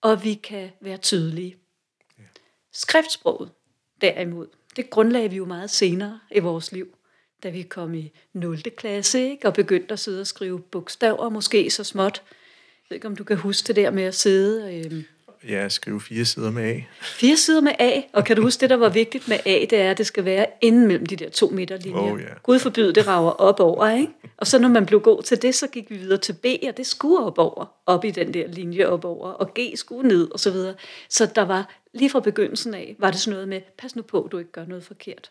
[0.00, 1.56] og vi kan være tydelige.
[2.72, 3.50] Skriftsproget,
[4.00, 6.96] derimod, det grundlagde vi jo meget senere i vores liv
[7.42, 8.62] da vi kom i 0.
[8.62, 9.46] klasse, ikke?
[9.46, 12.22] og begyndte at sidde og skrive bogstaver, måske så småt.
[12.24, 14.74] Jeg ved ikke, om du kan huske det der med at sidde...
[14.74, 15.04] Øh,
[15.48, 16.80] Ja, skrive fire sider med A.
[17.02, 19.72] Fire sider med A, og kan du huske, det der var vigtigt med A, det
[19.72, 22.12] er, at det skal være inden mellem de der to midterlinjer.
[22.12, 22.36] Oh, yeah.
[22.42, 24.12] Gud forbyde, det rager op over, ikke?
[24.36, 26.76] Og så når man blev god til det, så gik vi videre til B, og
[26.76, 30.30] det skulle op over, op i den der linje op over, og G skulle ned,
[30.30, 30.74] og så videre.
[31.08, 34.28] Så der var, lige fra begyndelsen af, var det sådan noget med, pas nu på,
[34.32, 35.30] du ikke gør noget forkert.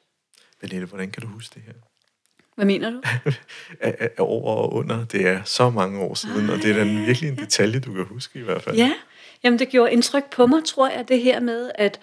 [0.61, 1.73] Benette, hvordan kan du huske det her?
[2.55, 3.01] Hvad mener du?
[4.23, 5.05] over og under.
[5.05, 6.55] Det er så mange år siden, Ej.
[6.55, 8.75] og det er da virkelig en detalje, du kan huske i hvert fald.
[8.75, 8.93] Ja,
[9.43, 11.99] jamen det gjorde indtryk på mig, tror jeg, det her med, at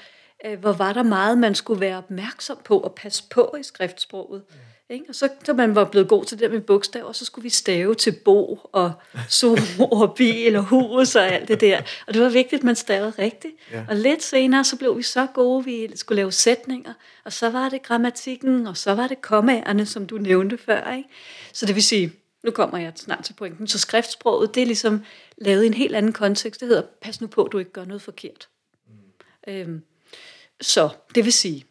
[0.47, 4.43] øh, hvor var der meget, man skulle være opmærksom på og passe på i skriftsproget.
[4.91, 5.05] Ikke?
[5.09, 7.95] Og så, så man var blevet god til det med bogstaver, så skulle vi stave
[7.95, 8.93] til bo og
[9.29, 11.81] so og bil og hus og alt det der.
[12.07, 13.55] Og det var vigtigt, at man stavede rigtigt.
[13.73, 13.85] Ja.
[13.89, 16.93] Og lidt senere, så blev vi så gode, vi skulle lave sætninger,
[17.25, 20.93] og så var det grammatikken, og så var det kommaerne, som du nævnte før.
[20.93, 21.09] Ikke?
[21.53, 22.13] Så det vil sige,
[22.45, 25.05] nu kommer jeg snart til pointen, så skriftsproget, det er ligesom
[25.39, 26.61] lavet i en helt anden kontekst.
[26.61, 28.49] Det hedder, pas nu på, at du ikke gør noget forkert.
[28.87, 29.53] Mm.
[29.53, 29.83] Øhm,
[30.61, 31.67] så det vil sige,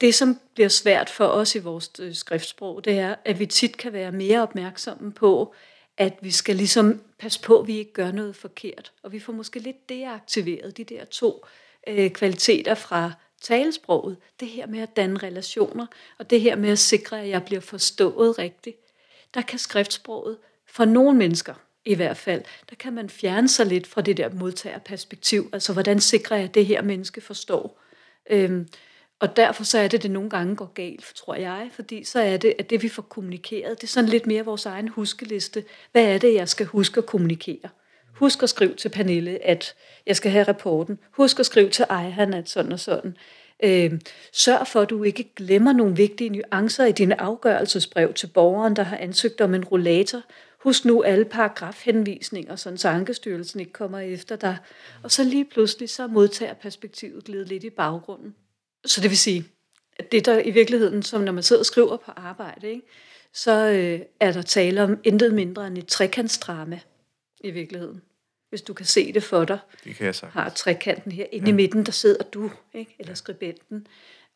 [0.00, 3.76] det, som bliver svært for os i vores øh, skriftsprog, det er, at vi tit
[3.76, 5.54] kan være mere opmærksomme på,
[5.96, 8.92] at vi skal ligesom passe på, at vi ikke gør noget forkert.
[9.02, 11.44] Og vi får måske lidt deaktiveret de der to
[11.86, 14.16] øh, kvaliteter fra talesproget.
[14.40, 15.86] Det her med at danne relationer,
[16.18, 18.76] og det her med at sikre, at jeg bliver forstået rigtigt.
[19.34, 23.86] Der kan skriftsproget, for nogle mennesker i hvert fald, der kan man fjerne sig lidt
[23.86, 25.50] fra det der modtagerperspektiv.
[25.52, 27.80] Altså, hvordan sikrer jeg, at det her menneske forstår?
[28.30, 28.68] Øhm,
[29.20, 32.36] og derfor så er det, det nogle gange går galt, tror jeg, fordi så er
[32.36, 35.64] det, at det vi får kommunikeret, det er sådan lidt mere vores egen huskeliste.
[35.92, 37.68] Hvad er det, jeg skal huske at kommunikere?
[38.14, 39.74] Husk at skrive til Pernille, at
[40.06, 40.98] jeg skal have rapporten.
[41.10, 43.16] Husk at skrive til Ejhan, at sådan og sådan.
[43.62, 44.00] Øh,
[44.32, 48.82] sørg for, at du ikke glemmer nogle vigtige nuancer i dine afgørelsesbrev til borgeren, der
[48.82, 50.22] har ansøgt om en rollator.
[50.62, 54.56] Husk nu alle paragrafhenvisninger, sådan så Ankestyrelsen ikke kommer efter dig.
[55.02, 58.34] Og så lige pludselig, så modtager perspektivet glidet lidt i baggrunden.
[58.84, 59.44] Så det vil sige,
[59.96, 62.86] at det der i virkeligheden, som når man sidder og skriver på arbejde, ikke,
[63.32, 66.80] så øh, er der tale om intet mindre end et trekantsdrama
[67.40, 68.02] i virkeligheden.
[68.48, 69.58] Hvis du kan se det for dig.
[69.84, 70.32] Det kan jeg sagt.
[70.32, 71.52] Har trekanten her inde ja.
[71.52, 72.96] i midten, der sidder du, ikke?
[72.98, 73.86] eller skribenten.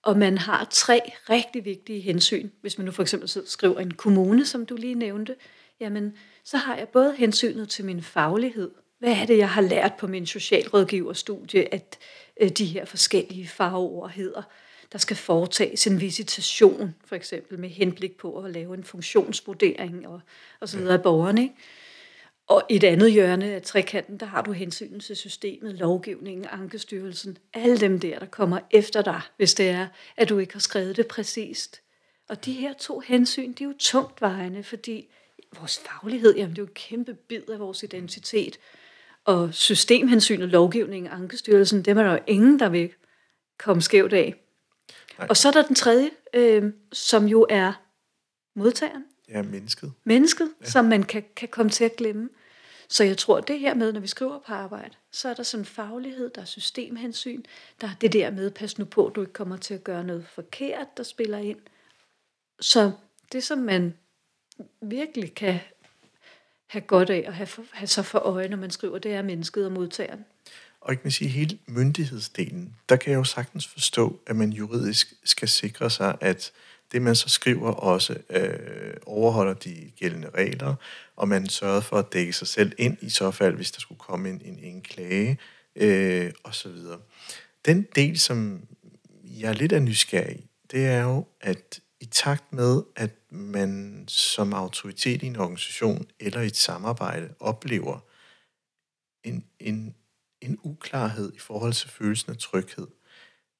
[0.02, 2.50] Og man har tre rigtig vigtige hensyn.
[2.60, 5.36] Hvis man nu for eksempel sidder og skriver en kommune, som du lige nævnte,
[5.80, 8.70] jamen så har jeg både hensynet til min faglighed.
[8.98, 11.98] Hvad er det, jeg har lært på min socialrådgiverstudie, at
[12.40, 14.42] øh, de her forskellige farveord hedder.
[14.92, 20.20] Der skal foretages en visitation, for eksempel med henblik på at lave en funktionsvurdering og,
[20.60, 21.42] og så videre af borgerne.
[21.42, 21.54] Ikke?
[22.46, 27.38] Og i et andet hjørne af trekanten, der har du hensyn til systemet, lovgivningen, ankestyrelsen,
[27.54, 30.96] alle dem der, der kommer efter dig, hvis det er, at du ikke har skrevet
[30.96, 31.80] det præcist.
[32.28, 35.08] Og de her to hensyn, de er jo tungt vejende, fordi
[35.58, 38.58] vores faglighed, jamen det er jo en kæmpe bid af vores identitet.
[39.24, 42.92] Og systemhensyn og lovgivning, Ankestyrelsen, dem er der jo ingen, der vil
[43.58, 44.34] komme skævt af.
[45.18, 45.26] Nej.
[45.30, 47.72] Og så er der den tredje, øh, som jo er
[48.56, 49.04] modtageren.
[49.28, 49.92] Ja, mennesket.
[50.04, 50.66] Mennesket, ja.
[50.66, 52.28] som man kan, kan komme til at glemme.
[52.88, 55.66] Så jeg tror, det her med, når vi skriver på arbejde, så er der sådan
[55.66, 57.42] faglighed, der er systemhensyn,
[57.80, 60.04] der er det der med, pas nu på, at du ikke kommer til at gøre
[60.04, 61.58] noget forkert, der spiller ind.
[62.60, 62.92] Så
[63.32, 63.94] det, som man
[64.80, 65.58] virkelig kan
[66.66, 69.22] have godt af at have, for, have så for øje, når man skriver, det er
[69.22, 70.24] mennesket og modtageren.
[70.80, 75.12] Og ikke man sige, hele myndighedsdelen, der kan jeg jo sagtens forstå, at man juridisk
[75.24, 76.52] skal sikre sig, at
[76.92, 80.74] det, man så skriver, også øh, overholder de gældende regler,
[81.16, 83.98] og man sørger for at dække sig selv ind i så fald, hvis der skulle
[83.98, 85.38] komme en, en, en klage,
[85.76, 86.76] øh, osv.
[87.64, 88.62] Den del, som
[89.24, 94.04] jeg er lidt er nysgerrig i, det er jo, at i takt med, at man
[94.08, 97.98] som autoritet i en organisation eller i et samarbejde oplever
[99.24, 99.94] en, en,
[100.40, 102.86] en uklarhed i forhold til følelsen af tryghed,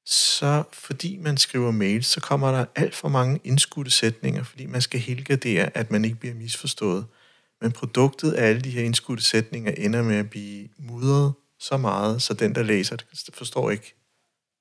[0.04, 4.80] så fordi man skriver mail, så kommer der alt for mange indskudte sætninger, fordi man
[4.80, 7.06] skal helgardere, at man ikke bliver misforstået.
[7.60, 12.22] Men produktet af alle de her indskudte sætninger ender med at blive mudret så meget,
[12.22, 13.94] så den, der læser det, forstår ikke,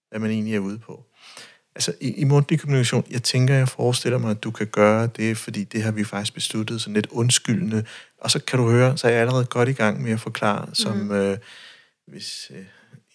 [0.09, 1.12] hvad man egentlig er ude på.
[1.75, 5.37] Altså i, i mundtlig kommunikation, jeg tænker, jeg forestiller mig, at du kan gøre det,
[5.37, 7.85] fordi det har vi faktisk besluttet sådan lidt undskyldende.
[8.21, 10.67] Og så kan du høre, så er jeg allerede godt i gang med at forklare,
[10.73, 11.11] som mm.
[11.11, 11.37] øh,
[12.07, 12.65] hvis øh,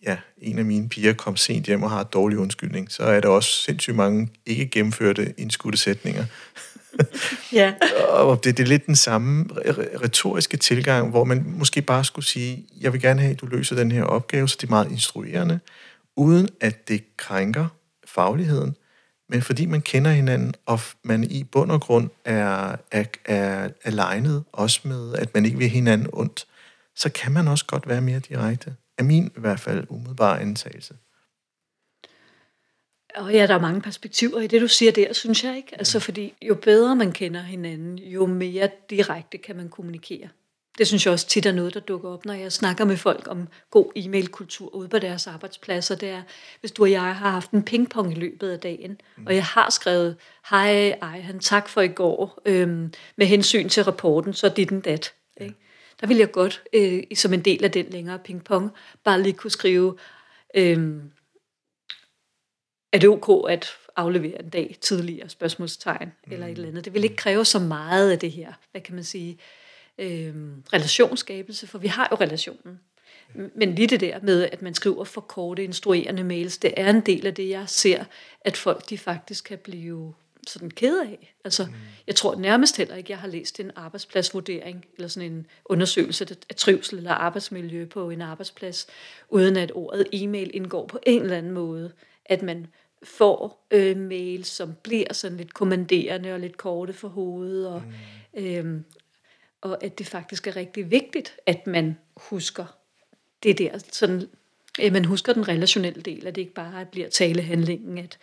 [0.06, 3.20] ja, en af mine piger kom sent hjem og har et dårlig undskyldning, så er
[3.20, 6.24] der også sindssygt mange ikke gennemførte indskudte sætninger.
[7.52, 7.74] ja.
[8.08, 9.46] og det, det er lidt den samme
[10.02, 13.76] retoriske tilgang, hvor man måske bare skulle sige, jeg vil gerne have, at du løser
[13.76, 15.60] den her opgave, så det er meget instruerende,
[16.16, 17.66] uden at det krænker
[18.08, 18.76] fagligheden,
[19.28, 24.44] men fordi man kender hinanden, og man i bund og grund er, er, er alignet,
[24.52, 26.46] også med, at man ikke vil hinanden ondt,
[26.96, 28.76] så kan man også godt være mere direkte.
[28.98, 30.94] Er min i hvert fald umiddelbare antagelse.
[33.14, 35.74] Og ja, der er mange perspektiver i det, du siger der, synes jeg ikke.
[35.78, 40.28] Altså, fordi jo bedre man kender hinanden, jo mere direkte kan man kommunikere.
[40.78, 43.28] Det synes jeg også tit er noget, der dukker op, når jeg snakker med folk
[43.28, 45.94] om god e-mailkultur ude på deres arbejdspladser.
[45.94, 46.22] Det er,
[46.60, 49.26] hvis du og jeg har haft en pingpong i løbet af dagen, mm.
[49.26, 50.16] og jeg har skrevet,
[50.50, 54.80] hej, ej, han tak for i går, øhm, med hensyn til rapporten, så dit den
[54.80, 55.12] dat.
[55.40, 55.44] Ja.
[55.44, 55.56] Ikke?
[56.00, 58.70] Der vil jeg godt, øh, som en del af den længere pingpong,
[59.04, 59.96] bare lige kunne skrive,
[60.54, 61.10] øhm,
[62.92, 66.32] er det ok at aflevere en dag tidligere, spørgsmålstegn, mm.
[66.32, 66.84] eller et eller andet.
[66.84, 69.38] Det vil ikke kræve så meget af det her, hvad kan man sige,
[69.98, 70.34] øh,
[70.72, 72.80] relationsskabelse, for vi har jo relationen.
[73.54, 77.00] Men lige det der med, at man skriver for korte, instruerende mails, det er en
[77.00, 78.04] del af det, jeg ser,
[78.40, 80.14] at folk de faktisk kan blive
[80.46, 81.34] sådan ked af.
[81.44, 81.72] Altså, mm.
[82.06, 86.56] jeg tror nærmest heller ikke, jeg har læst en arbejdspladsvurdering, eller sådan en undersøgelse af
[86.56, 88.86] trivsel eller arbejdsmiljø på en arbejdsplads,
[89.28, 91.92] uden at ordet e-mail indgår på en eller anden måde.
[92.26, 92.66] At man
[93.02, 97.82] får øh, mail, som bliver sådan lidt kommanderende og lidt korte for hovedet, og,
[98.34, 98.44] mm.
[98.44, 98.84] øhm,
[99.60, 102.64] og at det faktisk er rigtig vigtigt, at man husker
[103.42, 104.28] det der, sådan,
[104.78, 108.18] at man husker den relationelle del, at det ikke bare bliver talehandlingen, at,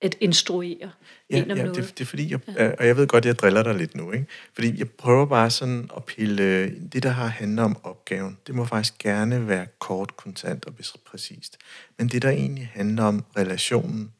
[0.00, 0.90] at instruere
[1.30, 1.76] ja, en om ja, noget.
[1.76, 2.72] Det, det er fordi, jeg, ja.
[2.78, 4.26] og jeg ved godt, at jeg driller dig lidt nu, ikke?
[4.52, 8.64] fordi jeg prøver bare sådan at pille det, der har handlet om opgaven, det må
[8.64, 10.74] faktisk gerne være kort, kontant og
[11.06, 11.58] præcist.
[11.98, 14.12] Men det, der egentlig handler om relationen,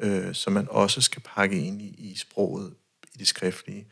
[0.00, 2.74] øh, som man også skal pakke ind i, i sproget,
[3.14, 3.86] i det skriftlige,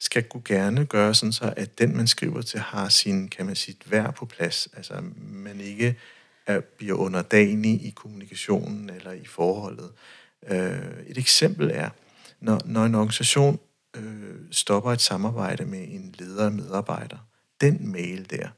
[0.00, 3.56] skal kunne gerne gøre sådan så, at den, man skriver til, har sin, kan man
[3.56, 4.68] sige, værd på plads.
[4.76, 5.98] Altså, man ikke
[6.46, 9.90] er, bliver underdanig i kommunikationen eller i forholdet.
[10.48, 11.90] Øh, et eksempel er,
[12.40, 13.58] når, når en organisation
[13.96, 17.18] øh, stopper et samarbejde med en leder og medarbejder,
[17.60, 18.48] den mail der,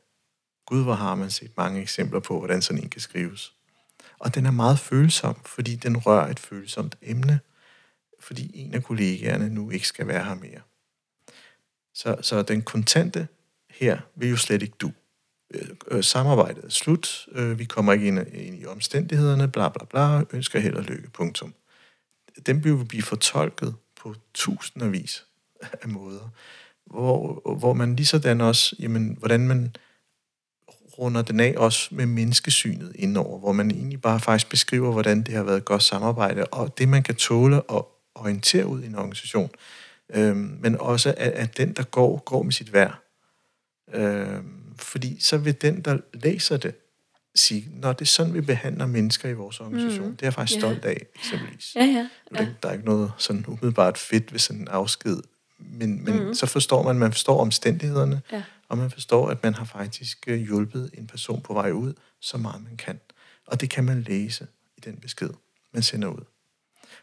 [0.67, 3.53] Gud, hvor har man set mange eksempler på, hvordan sådan en kan skrives.
[4.19, 7.41] Og den er meget følsom, fordi den rører et følsomt emne,
[8.21, 10.61] fordi en af kollegaerne nu ikke skal være her mere.
[11.95, 13.29] Så, så den kontante
[13.71, 14.93] her vil jo slet ikke du.
[15.55, 19.85] Øh, øh, samarbejdet er slut, øh, vi kommer ikke ind, ind i omstændighederne, bla bla
[19.85, 21.55] bla, ønsker held og lykke, punktum.
[22.47, 25.25] Den vil blive fortolket på tusindvis
[25.83, 26.29] af måder,
[26.87, 29.77] hvor, hvor man lige sådan også, jamen, hvordan man
[30.99, 35.35] runder den af også med menneskesynet indover, hvor man egentlig bare faktisk beskriver, hvordan det
[35.35, 38.95] har været et godt samarbejde, og det man kan tåle og orientere ud i en
[38.95, 39.51] organisation,
[40.15, 42.99] øhm, men også at, at den, der går, går med sit værd.
[43.93, 46.75] Øhm, fordi så vil den, der læser det,
[47.35, 50.07] sige, når det er sådan, vi behandler mennesker i vores organisation.
[50.07, 50.17] Mm.
[50.17, 51.75] Det er jeg faktisk stolt af, eksempelvis.
[51.77, 52.39] Ja, ja, ja.
[52.39, 55.17] Der, der er ikke noget sådan umiddelbart fedt ved sådan en afsked,
[55.59, 56.35] men, men mm.
[56.35, 58.43] så forstår man, man forstår omstændighederne, ja.
[58.69, 62.39] og man forstår, at man har faktisk øh, hjulpet en person på vej ud, så
[62.39, 63.01] meget man kan.
[63.47, 64.47] Og det kan man læse
[64.77, 65.31] i den besked,
[65.73, 66.25] man sender ud.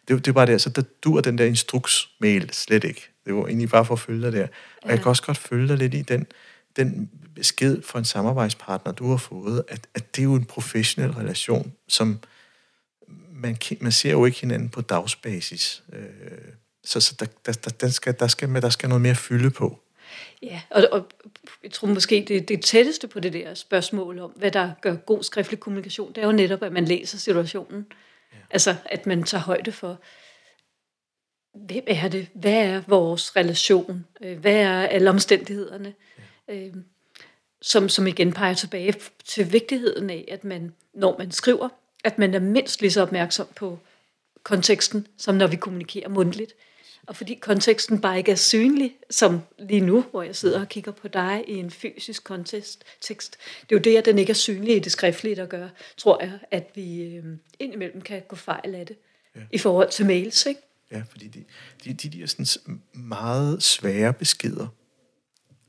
[0.07, 3.09] Det, det er bare det, så der dur den der instruksmail slet ikke.
[3.25, 4.43] Det var egentlig bare for at følge dig der.
[4.43, 4.49] Og
[4.85, 4.89] ja.
[4.89, 6.27] jeg kan også godt følge dig lidt i den,
[6.75, 11.11] den besked fra en samarbejdspartner, du har fået, at, at det er jo en professionel
[11.11, 12.19] relation, som
[13.31, 15.83] man, man ser jo ikke hinanden på dagsbasis.
[15.93, 16.03] Øh,
[16.83, 19.79] så så der, der, der, der, skal, der, skal, der skal noget mere fylde på.
[20.41, 21.07] Ja, og, og
[21.63, 25.23] jeg tror måske, det, det tætteste på det der spørgsmål om, hvad der gør god
[25.23, 27.85] skriftlig kommunikation, det er jo netop, at man læser situationen.
[28.37, 28.41] Ja.
[28.49, 29.99] Altså, at man tager højde for,
[31.53, 32.27] hvem er det?
[32.33, 34.05] Hvad er vores relation?
[34.21, 35.93] Øh, hvad er alle omstændighederne?
[36.47, 36.55] Ja.
[36.55, 36.73] Øh,
[37.61, 38.93] som, som igen peger tilbage
[39.25, 41.69] til vigtigheden af, at man, når man skriver,
[42.03, 43.79] at man er mindst lige så opmærksom på
[44.43, 46.53] konteksten, som når vi kommunikerer mundtligt.
[47.07, 50.91] Og fordi konteksten bare ikke er synlig, som lige nu, hvor jeg sidder og kigger
[50.91, 54.35] på dig i en fysisk kontekst, tekst, det er jo det, at den ikke er
[54.35, 57.23] synlig i det skriftlige, der gør, tror jeg, at vi øh,
[57.59, 58.95] indimellem kan gå fejl af det
[59.35, 59.41] ja.
[59.51, 60.45] i forhold til mails.
[60.45, 60.61] Ikke?
[60.91, 61.43] Ja, fordi de,
[61.83, 64.67] de, de, de er sådan meget svære beskeder,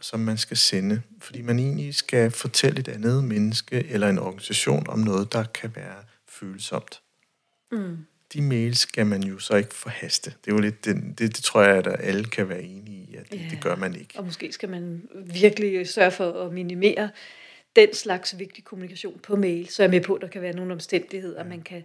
[0.00, 4.88] som man skal sende, fordi man egentlig skal fortælle et andet menneske eller en organisation
[4.88, 7.00] om noget, der kan være følsomt.
[7.72, 10.30] Mm de mails skal man jo så ikke forhaste.
[10.44, 13.14] Det er jo lidt den, det, det tror jeg, at alle kan være enige i,
[13.14, 13.46] at det, ja.
[13.50, 14.18] det gør man ikke.
[14.18, 17.10] Og måske skal man virkelig sørge for at minimere
[17.76, 20.56] den slags vigtig kommunikation på mail, så er jeg med på, at der kan være
[20.56, 21.48] nogle omstændigheder, ja.
[21.48, 21.84] man kan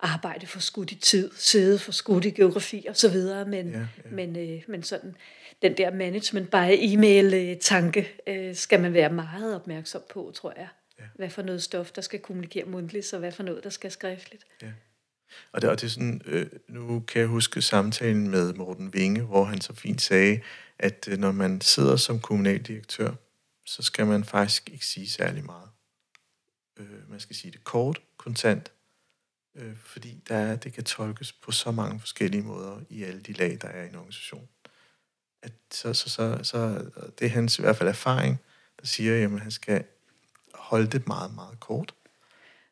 [0.00, 3.78] arbejde for skudt i tid, sidde for skudt i geografi og så videre, men, ja,
[3.78, 4.10] ja.
[4.10, 5.16] men, øh, men sådan
[5.62, 10.68] den der management by e-mail-tanke øh, skal man være meget opmærksom på, tror jeg.
[10.98, 11.04] Ja.
[11.14, 14.46] Hvad for noget stof, der skal kommunikere mundtligt, og hvad for noget, der skal skriftligt.
[14.62, 14.66] Ja.
[15.52, 19.22] Og det, og det er sådan, øh, nu kan jeg huske samtalen med Morten Vinge,
[19.22, 20.40] hvor han så fint sagde,
[20.78, 23.14] at øh, når man sidder som kommunaldirektør,
[23.64, 25.68] så skal man faktisk ikke sige særlig meget.
[26.76, 28.72] Øh, man skal sige det kort, kontant,
[29.54, 33.32] øh, fordi der er, det kan tolkes på så mange forskellige måder i alle de
[33.32, 34.48] lag, der er i en organisation.
[35.42, 38.38] At så, så, så, så det er hans i hvert fald erfaring,
[38.80, 39.84] der siger, at han skal
[40.54, 41.94] holde det meget, meget kort.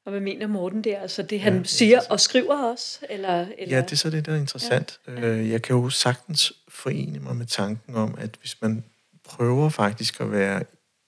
[0.04, 1.00] Og hvad mener Morten der?
[1.00, 2.98] Altså det, han ja, siger og skriver også?
[3.10, 3.76] Eller, eller?
[3.76, 5.00] Ja, det er så det, der er interessant.
[5.06, 5.12] Ja.
[5.12, 8.84] Øh, jeg kan jo sagtens forene mig med tanken om, at hvis man
[9.24, 10.62] prøver faktisk at være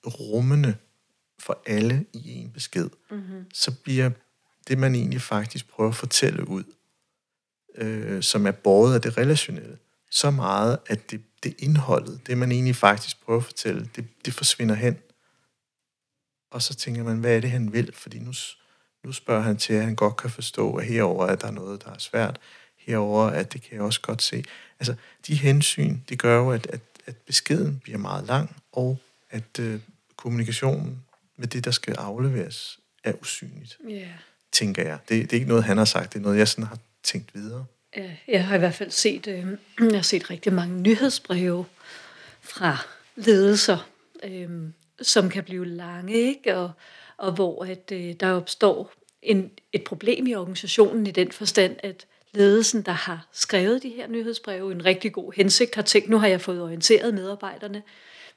[0.07, 0.75] rummende
[1.39, 3.45] for alle i en besked, mm-hmm.
[3.55, 4.11] så bliver
[4.69, 6.65] det, man egentlig faktisk prøver at fortælle ud,
[7.75, 9.79] øh, som er båret af det relationelle,
[10.11, 14.35] så meget, at det, det indholdet, det man egentlig faktisk prøver at fortælle, det, det
[14.35, 14.99] forsvinder hen.
[16.51, 17.93] Og så tænker man, hvad er det, han vil?
[17.95, 18.33] Fordi nu,
[19.07, 21.85] nu spørger han til, at han godt kan forstå, at herover at der er noget,
[21.85, 22.39] der er svært.
[22.79, 24.45] Herover at det kan jeg også godt se.
[24.81, 24.95] Altså,
[25.27, 28.99] de hensyn, det gør jo, at, at, at beskeden bliver meget lang, og
[29.31, 29.81] at øh,
[30.17, 31.03] kommunikationen
[31.37, 33.79] med det, der skal afleveres, er usynligt.
[33.91, 34.07] Yeah.
[34.53, 34.99] Tænker jeg.
[35.09, 36.13] Det, det er ikke noget, han har sagt.
[36.13, 37.65] Det er noget, jeg sådan har tænkt videre.
[37.97, 39.47] Ja, jeg har i hvert fald set, øh,
[39.93, 41.65] jeg har set rigtig mange nyhedsbreve
[42.41, 42.79] fra
[43.17, 43.89] ledelser,
[44.23, 44.51] øh,
[45.03, 46.57] som kan blive lange, ikke?
[46.57, 46.71] Og,
[47.19, 48.93] og hvor at, øh, der opstår
[49.23, 54.09] en, et problem i organisationen i den forstand, at ledelsen, der har skrevet de her
[54.09, 57.83] nyhedsbreve, en rigtig god hensigt, har tænkt, nu har jeg fået orienteret medarbejderne,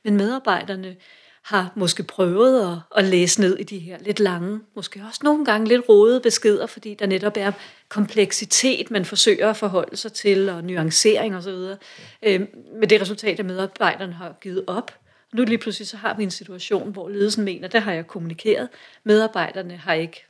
[0.03, 0.95] men medarbejderne
[1.41, 5.45] har måske prøvet at, at læse ned i de her lidt lange, måske også nogle
[5.45, 7.51] gange lidt rodede beskeder, fordi der netop er
[7.89, 11.49] kompleksitet, man forsøger at forholde sig til, og nuancering osv.
[11.49, 11.75] Ja.
[12.23, 12.41] Øh,
[12.79, 14.99] med det resultat, at medarbejderne har givet op.
[15.33, 18.69] Nu lige pludselig så har vi en situation, hvor ledelsen mener, der har jeg kommunikeret.
[19.03, 20.25] Medarbejderne har ikke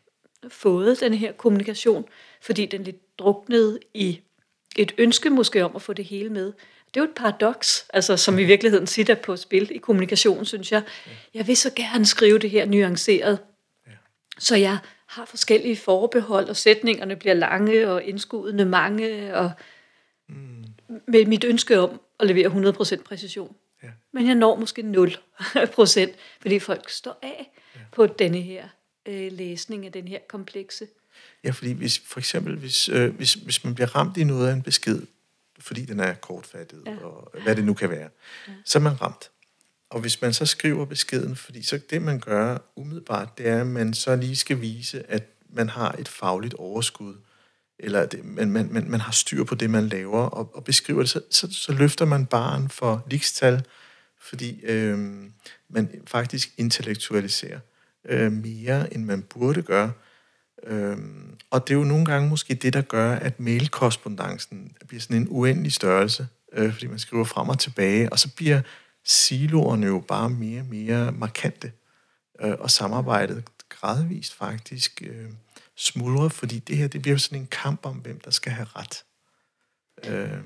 [0.48, 2.06] fået den her kommunikation,
[2.42, 4.22] fordi den lidt druknede i
[4.76, 6.46] et ønske måske om at få det hele med.
[6.94, 10.72] Det er jo et paradoks, altså, som i virkeligheden sitter på spil i kommunikation, synes
[10.72, 10.84] jeg.
[11.34, 13.40] Jeg vil så gerne skrive det her nuanceret,
[14.40, 19.52] så jeg har forskellige forbehold, og sætningerne bliver lange og indskudende mange, og
[20.30, 20.66] mm.
[21.08, 23.56] med mit ønske om at levere 100% præcision.
[23.84, 23.90] Ja.
[24.12, 27.80] Men jeg når måske 0%, fordi folk står af ja.
[27.92, 28.68] på denne her
[29.06, 30.88] øh, læsning af den her komplekse.
[31.44, 34.54] Ja, fordi hvis, for eksempel, hvis, øh, hvis, hvis man bliver ramt i noget af
[34.54, 35.02] en besked,
[35.60, 36.98] fordi den er kortfattet, ja.
[36.98, 38.10] og hvad det nu kan være,
[38.48, 38.54] ja.
[38.66, 39.32] så er man ramt.
[39.90, 43.68] Og hvis man så skriver beskeden, fordi så det man gør umiddelbart, det er, at
[43.68, 47.16] man så lige skal vise, at man har et fagligt overskud,
[47.80, 51.00] eller det, man, man, man, man har styr på det, man laver, og, og beskriver
[51.00, 53.66] det, så, så, så løfter man barn for likstal,
[54.22, 54.98] fordi øh,
[55.70, 57.60] man faktisk intellektualiserer
[58.06, 59.92] øh, mere, end man burde gøre.
[60.64, 60.98] Øh,
[61.52, 65.28] og det er jo nogle gange måske det, der gør, at mailkorrespondancen bliver sådan en
[65.30, 68.62] uendelig størrelse, øh, fordi man skriver frem og tilbage, og så bliver
[69.06, 71.72] siloerne jo bare mere og mere markante,
[72.42, 75.30] øh, og samarbejdet gradvist faktisk øh,
[75.80, 79.04] smuldrer, fordi det her det bliver sådan en kamp om, hvem der skal have ret.
[80.06, 80.40] Øh,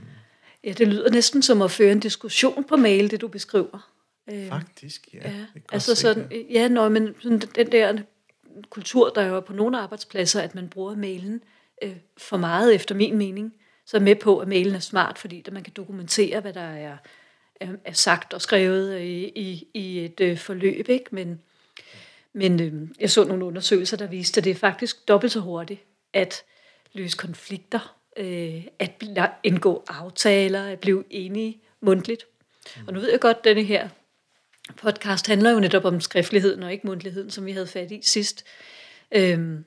[0.63, 3.89] ja, det lyder næsten som at føre en diskussion på mail, det du beskriver.
[4.29, 5.31] Øh, faktisk, ja.
[5.31, 7.97] ja altså sådan, ja, når man sådan den der
[8.69, 11.41] kultur, der er jo på nogle arbejdspladser, at man bruger mailen
[11.83, 13.53] øh, for meget, efter min mening.
[13.85, 16.97] Så er med på, at mailen er smart, fordi man kan dokumentere, hvad der er,
[17.55, 20.89] er, er sagt og skrevet i, i, i et øh, forløb.
[20.89, 21.05] Ikke?
[21.11, 21.41] Men,
[22.33, 25.83] men øh, jeg så nogle undersøgelser, der viste, at det er faktisk dobbelt så hurtigt
[26.13, 26.43] at
[26.93, 29.03] løse konflikter, øh, at
[29.43, 32.25] indgå aftaler, at blive enige mundtligt.
[32.87, 33.89] Og nu ved jeg godt, at denne her
[34.77, 38.45] podcast handler jo netop om skriftligheden og ikke mundtligheden, som vi havde fat i sidst.
[39.11, 39.65] Øhm,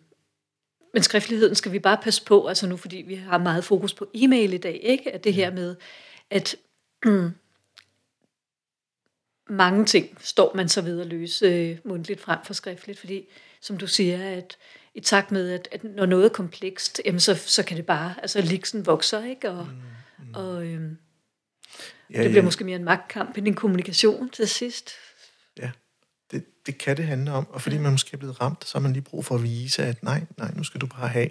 [0.94, 4.06] men skriftligheden skal vi bare passe på, altså nu fordi vi har meget fokus på
[4.14, 5.12] e-mail i dag, ikke?
[5.12, 5.76] At det her med,
[6.30, 6.56] at
[9.48, 13.28] mange ting står man så ved at løse øh, mundtligt frem for skriftligt, fordi
[13.60, 14.56] som du siger, at
[14.94, 18.14] i takt med, at, at når noget er komplekst, jamen så, så kan det bare,
[18.22, 19.50] altså liksen vokser, ikke?
[19.50, 20.34] Og, mm, mm.
[20.34, 20.96] og øhm,
[22.10, 22.44] Ja, det bliver ja.
[22.44, 24.90] måske mere en magtkamp end en kommunikation til sidst.
[25.58, 25.70] Ja,
[26.30, 27.46] det, det kan det handle om.
[27.50, 27.82] Og fordi ja.
[27.82, 30.22] man måske er blevet ramt, så har man lige brug for at vise, at nej,
[30.38, 31.28] nej, nu skal du bare have.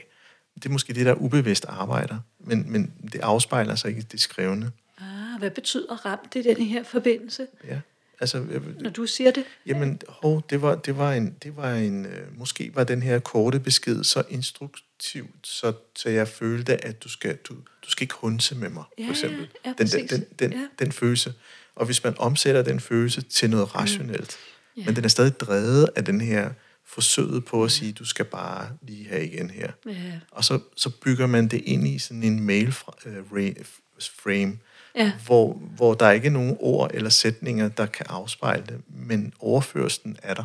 [0.55, 4.21] Det er måske det, der ubevidst arbejder, men, men det afspejler sig ikke i det
[4.21, 4.71] skrevne.
[4.97, 7.47] Ah, hvad betyder ramt i den her forbindelse?
[7.67, 7.79] Ja.
[8.19, 8.45] Altså,
[8.79, 9.43] Når du siger det?
[9.65, 13.19] Jamen, hov, det var, det var en, det var en øh, måske var den her
[13.19, 18.15] korte besked så instruktivt, så, så jeg følte, at du skal, du, du skal ikke
[18.17, 19.47] hunse med mig, ja, for eksempel.
[19.65, 20.67] Ja, den, den, den, den, ja.
[20.79, 21.33] den følelse.
[21.75, 23.79] Og hvis man omsætter den følelse til noget mm.
[23.79, 24.37] rationelt,
[24.75, 24.81] mm.
[24.81, 24.85] ja.
[24.85, 26.49] men den er stadig drevet af den her
[26.85, 29.71] forsøget på at sige, du skal bare lige have igen her.
[29.85, 29.93] Ja.
[30.31, 32.67] Og så, så bygger man det ind i sådan en mail
[33.05, 33.55] øh,
[33.99, 34.57] frame,
[34.95, 35.13] ja.
[35.25, 40.17] hvor, hvor der ikke er nogen ord eller sætninger, der kan afspejle det, men overførselen
[40.23, 40.43] er der.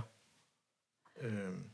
[1.22, 1.64] Øhm.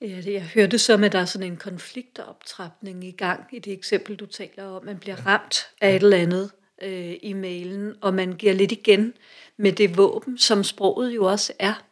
[0.00, 3.72] Ja, det, jeg hørte som, at der er sådan en konfliktoptrapning i gang i det
[3.72, 4.84] eksempel, du taler om.
[4.84, 6.50] Man bliver ramt af et eller andet
[6.82, 9.14] øh, i mailen, og man giver lidt igen
[9.56, 11.84] med det våben, som sproget jo også er.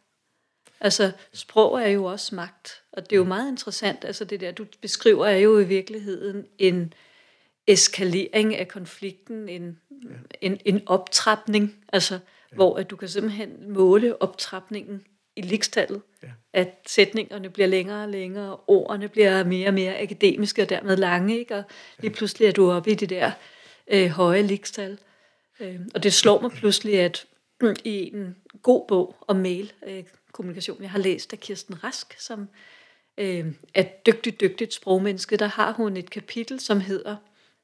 [0.79, 4.05] Altså, sprog er jo også magt, og det er jo meget interessant.
[4.05, 6.93] Altså, det der, du beskriver, er jo i virkeligheden en
[7.67, 10.15] eskalering af konflikten, en ja.
[10.41, 12.55] en, en optrapning, altså ja.
[12.55, 15.03] hvor at du kan simpelthen måle optrapningen
[15.35, 16.01] i likstallet.
[16.23, 16.27] Ja.
[16.53, 21.39] At sætningerne bliver længere og længere, ordene bliver mere og mere akademiske og dermed lange,
[21.39, 21.55] ikke?
[21.55, 21.63] og
[21.99, 23.31] lige pludselig er du oppe i det der
[23.87, 24.99] øh, høje likstal.
[25.59, 27.25] Øh, og det slår mig pludselig, at
[27.61, 32.19] mm, i en god bog om mail, øh, kommunikation, jeg har læst af Kirsten Rask,
[32.19, 32.49] som
[33.17, 37.15] øh, er et dygtigt, dygtigt sprogmenneske, der har hun et kapitel, som hedder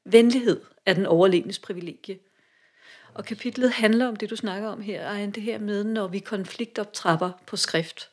[0.04, 2.18] Venlighed er den overlegnes privilegie.
[3.14, 6.18] Og kapitlet handler om det, du snakker om her, Ejen, det her med, når vi
[6.18, 8.10] konfliktoptrapper på skrift,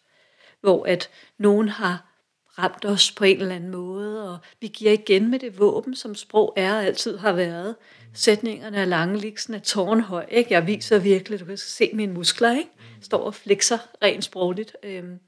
[0.62, 2.12] hvor at nogen har
[2.58, 6.16] ramt os på en eller anden måde, og vi giver igen med det våben, som
[6.16, 7.76] sprog er og altid har været.
[8.14, 10.26] Sætningerne er lange, liksom er tårnhøj.
[10.32, 10.54] Ikke?
[10.54, 12.72] Jeg viser virkelig, du kan se mine muskler, ikke?
[13.02, 14.78] står og flexer rent sprogligt.
[14.84, 15.20] Øhm,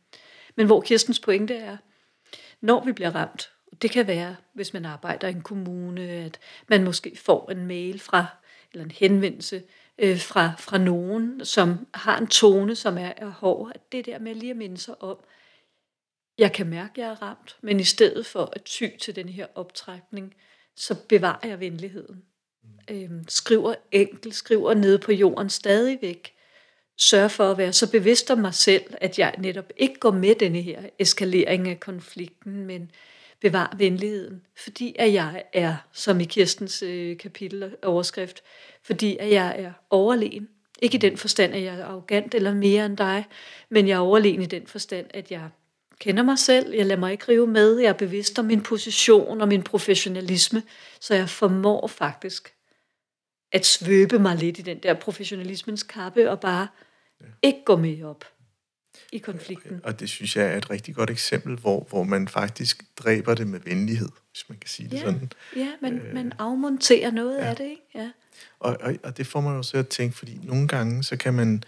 [0.56, 1.78] men hvor Kirstens pointe er,
[2.62, 3.52] når vi bliver ramt,
[3.84, 8.00] det kan være, hvis man arbejder i en kommune, at man måske får en mail
[8.00, 8.26] fra,
[8.72, 9.64] eller en henvendelse
[9.98, 14.20] øh, fra, fra nogen, som har en tone, som er, er hård, at det der
[14.20, 15.18] med lige at minde sig om,
[16.38, 19.30] jeg kan mærke, at jeg er ramt, men i stedet for at ty til den
[19.30, 20.36] her optrækning,
[20.76, 22.24] så bevarer jeg venligheden.
[22.92, 26.34] Øhm, skriver enkelt, skriver nede på jorden stadigvæk.
[26.98, 30.36] Sørg for at være så bevidst om mig selv, at jeg netop ikke går med
[30.36, 32.92] denne her eskalering af konflikten, men
[33.44, 34.42] bevar venligheden.
[34.56, 38.44] Fordi at jeg er, som i Kirstens øh, kapitel overskrift,
[38.84, 40.50] fordi at jeg er overlegen.
[40.82, 43.26] Ikke i den forstand, at jeg er arrogant eller mere end dig,
[43.70, 45.50] men jeg er overlegen i den forstand, at jeg
[46.00, 49.42] kender mig selv, jeg lader mig ikke rive med, jeg er bevidst om min position
[49.42, 50.64] og min professionalisme,
[51.00, 52.54] så jeg formår faktisk
[53.52, 56.68] at svøbe mig lidt i den der professionalismens kappe og bare
[57.22, 57.26] ja.
[57.42, 58.33] ikke gå med op
[59.14, 59.82] i konflikten.
[59.84, 63.48] Og det synes jeg er et rigtig godt eksempel, hvor, hvor man faktisk dræber det
[63.48, 65.02] med venlighed, hvis man kan sige det ja.
[65.02, 65.32] sådan.
[65.56, 67.46] Ja, man, øh, man afmonterer noget ja.
[67.46, 67.82] af det, ikke?
[67.96, 68.12] Ja.
[68.60, 71.34] Og, og, og det får man jo så at tænke, fordi nogle gange, så kan
[71.34, 71.64] man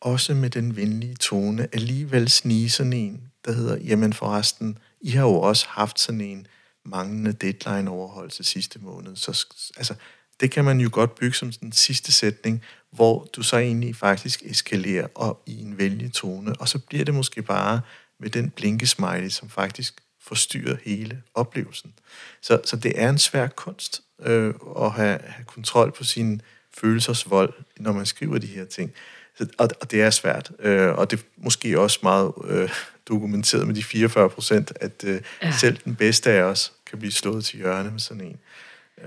[0.00, 5.22] også med den venlige tone alligevel snige sådan en, der hedder, jamen forresten, I har
[5.22, 6.46] jo også haft sådan en
[6.84, 9.16] manglende deadline overholdelse sidste måned.
[9.16, 9.94] Så altså,
[10.40, 14.42] det kan man jo godt bygge som den sidste sætning, hvor du så egentlig faktisk
[14.44, 17.80] eskalerer op i en vældig tone, og så bliver det måske bare
[18.20, 21.94] med den blinkesmiley, som faktisk forstyrrer hele oplevelsen.
[22.42, 26.42] Så, så det er en svær kunst øh, at have, have kontrol på sin
[26.74, 28.92] følelsesvold, når man skriver de her ting.
[29.38, 32.70] Så, og, og det er svært, øh, og det er måske også meget øh,
[33.08, 35.52] dokumenteret med de 44 procent, at øh, ja.
[35.52, 38.38] selv den bedste af os kan blive slået til hjørne med sådan en.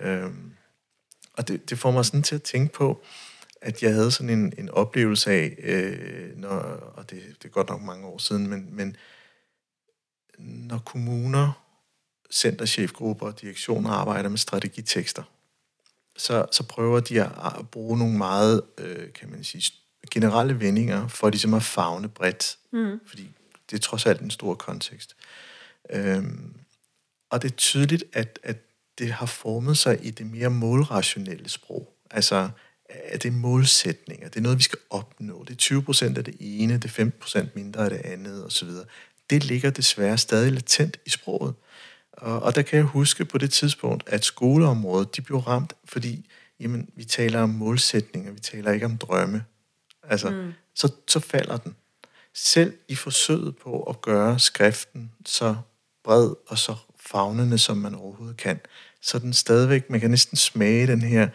[0.03, 0.29] Øh,
[1.39, 3.03] og det, det får mig sådan til at tænke på,
[3.61, 6.57] at jeg havde sådan en, en oplevelse af, øh, når,
[6.95, 8.95] og det, det er godt nok mange år siden, men, men
[10.37, 11.65] når kommuner,
[12.31, 15.23] centerchefgrupper og direktioner arbejder med strategitekster,
[16.17, 19.73] så, så prøver de at bruge nogle meget, øh, kan man sige,
[20.11, 22.57] generelle vendinger for ligesom at fagne bredt.
[22.71, 22.99] Mm.
[23.05, 23.29] Fordi
[23.69, 25.15] det er trods alt en stor kontekst.
[25.89, 26.55] Øhm,
[27.29, 28.57] og det er tydeligt, at, at
[28.99, 31.93] det har formet sig i det mere målrationelle sprog.
[32.11, 32.49] Altså,
[32.89, 34.29] at det er målsætninger.
[34.29, 35.43] Det er noget, vi skal opnå.
[35.43, 38.45] Det er 20 procent af det ene, det er 15 procent mindre af det andet,
[38.45, 38.69] osv.
[39.29, 41.53] Det ligger desværre stadig latent i sproget.
[42.11, 46.29] Og, og der kan jeg huske på det tidspunkt, at skoleområdet, de blev ramt, fordi
[46.59, 49.43] jamen, vi taler om målsætninger, vi taler ikke om drømme.
[50.03, 50.53] Altså, mm.
[50.75, 51.75] så, så falder den.
[52.33, 55.55] Selv i forsøget på at gøre skriften så
[56.03, 58.59] bred og så fagnende, som man overhovedet kan,
[59.01, 61.29] så den stadigvæk, man kan næsten smage den her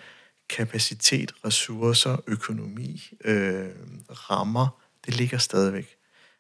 [0.49, 3.69] kapacitet, ressourcer, økonomi, øh,
[4.11, 5.97] rammer, det ligger stadigvæk.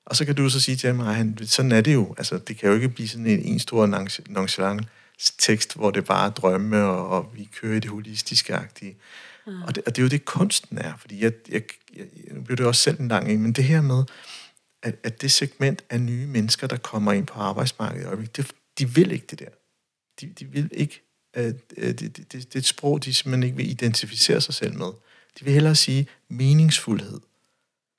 [0.06, 2.14] Og så kan du så sige til mig, at sådan er det jo.
[2.18, 3.86] Altså, det kan jo ikke blive sådan en, en stor
[4.28, 4.88] nonchalant
[5.38, 8.96] tekst, hvor det bare er drømme, og, og vi kører i det holistiske-agtige.
[9.46, 9.62] Mm.
[9.62, 10.96] Og, det, og det er jo det, kunsten er.
[10.96, 11.62] Fordi jeg, jeg,
[11.96, 14.04] jeg, nu bliver det også selv en lang en, men det her med,
[14.82, 19.12] at, at det segment af nye mennesker, der kommer ind på arbejdsmarkedet, det, de vil
[19.12, 19.48] ikke det der.
[20.20, 21.03] De, de vil ikke
[21.36, 24.78] Øh, øh, det, det, det er et sprog, de simpelthen ikke vil identificere sig selv
[24.78, 24.86] med.
[25.38, 27.20] De vil hellere sige meningsfuldhed.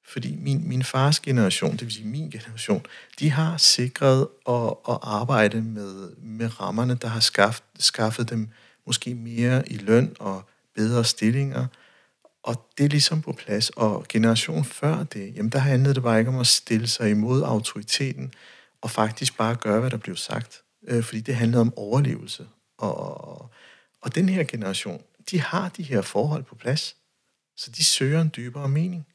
[0.08, 2.86] Fordi min, min fars generation, det vil sige min generation,
[3.20, 8.50] de har sikret at, at arbejde med, med rammerne, der har skaffet, skaffet dem
[8.86, 11.68] måske mere i løn og bedre stillinger.
[12.44, 13.70] Og det er ligesom på plads.
[13.70, 17.44] Og generationen før det, jamen der handlede det bare ikke om at stille sig imod
[17.44, 18.34] autoriteten,
[18.82, 20.62] og faktisk bare gøre, hvad der blev sagt.
[20.88, 22.48] Øh, fordi det handlede om overlevelse.
[22.78, 23.50] Og,
[24.02, 26.98] og den her generation, de har de her forhold på plads.
[27.58, 29.08] Så de søger en dybere mening.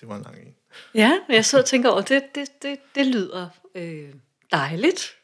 [0.00, 0.56] Det var en lang en.
[0.94, 4.14] Ja, jeg så og tænker over, det, det, det, det lyder øh,
[4.52, 5.16] dejligt.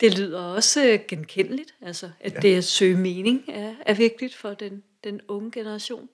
[0.00, 2.40] Det lyder også øh, genkendeligt, altså at ja.
[2.40, 6.08] det at søge mening er, er vigtigt for den, den unge generation.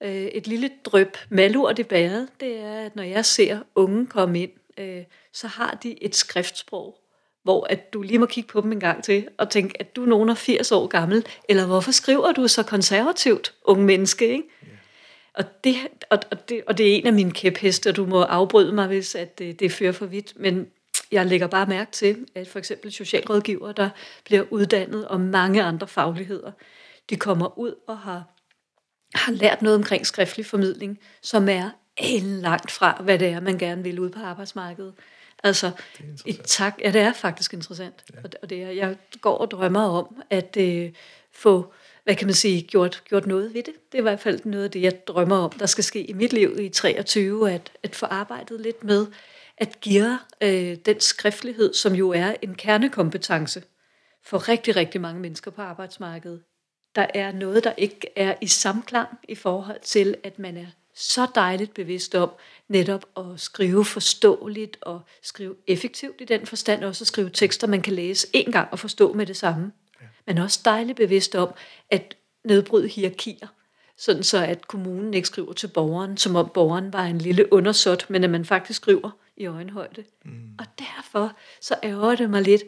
[0.00, 4.42] øh, et lille drøb malurt i bæret, det er, at når jeg ser unge komme
[4.42, 6.98] ind, øh, så har de et skriftsprog,
[7.42, 10.02] hvor at du lige må kigge på dem en gang til og tænke, at du
[10.02, 14.44] er nogen af 80 år gammel, eller hvorfor skriver du så konservativt, unge menneske, ikke?
[14.68, 14.78] Yeah.
[15.34, 15.76] Og, det,
[16.10, 18.86] og, og, det, og det er en af mine kæpheste, og du må afbryde mig,
[18.86, 20.66] hvis at det, det fører for vidt, men
[21.12, 23.90] jeg lægger bare mærke til, at for eksempel socialrådgiver, der
[24.24, 26.52] bliver uddannet, og mange andre fagligheder,
[27.10, 28.24] de kommer ud og har,
[29.14, 33.58] har lært noget omkring skriftlig formidling, som er helt langt fra, hvad det er, man
[33.58, 34.94] gerne vil ud på arbejdsmarkedet.
[35.44, 35.70] Altså,
[36.26, 38.04] et tak, ja, det er faktisk interessant.
[38.14, 38.18] Ja.
[38.42, 40.92] Og det er, jeg går og drømmer om at øh,
[41.32, 41.72] få,
[42.04, 43.74] hvad kan man sige, gjort, gjort noget ved det.
[43.92, 46.12] Det er i hvert fald noget af det, jeg drømmer om, der skal ske i
[46.12, 49.06] mit liv i 23, at, at få arbejdet lidt med
[49.56, 53.62] at give øh, den skriftlighed, som jo er en kernekompetence
[54.24, 56.42] for rigtig, rigtig mange mennesker på arbejdsmarkedet.
[56.94, 61.26] Der er noget, der ikke er i samklang i forhold til, at man er så
[61.34, 62.30] dejligt bevidst om
[62.68, 67.82] netop at skrive forståeligt og skrive effektivt i den forstand, også at skrive tekster, man
[67.82, 69.72] kan læse en gang og forstå med det samme.
[70.26, 71.48] Men også dejligt bevidst om
[71.90, 73.48] at nedbryde hierarkier,
[73.96, 78.10] sådan så at kommunen ikke skriver til borgeren, som om borgeren var en lille undersåt,
[78.10, 80.04] men at man faktisk skriver i øjenhøjde.
[80.24, 80.50] Mm.
[80.58, 82.62] Og derfor så ærger det mig lidt,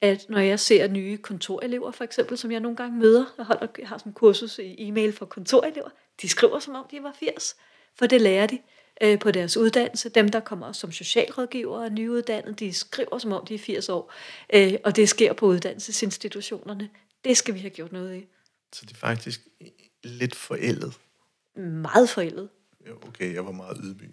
[0.00, 3.66] at når jeg ser nye kontorelever, for eksempel, som jeg nogle gange møder, jeg, holder,
[3.78, 5.88] jeg har sådan en kursus i e-mail for kontorelever,
[6.22, 7.56] de skriver som om de var 80,
[7.98, 8.58] for det lærer de
[9.00, 10.08] øh, på deres uddannelse.
[10.08, 14.12] Dem, der kommer som socialrådgiver og nyuddannede, de skriver som om de er 80 år,
[14.54, 16.90] øh, og det sker på uddannelsesinstitutionerne.
[17.24, 18.26] Det skal vi have gjort noget i.
[18.72, 19.40] Så det er faktisk
[20.04, 20.94] lidt forældet?
[21.56, 22.48] Meget forældet.
[23.02, 24.12] Okay, jeg var meget ydmyg.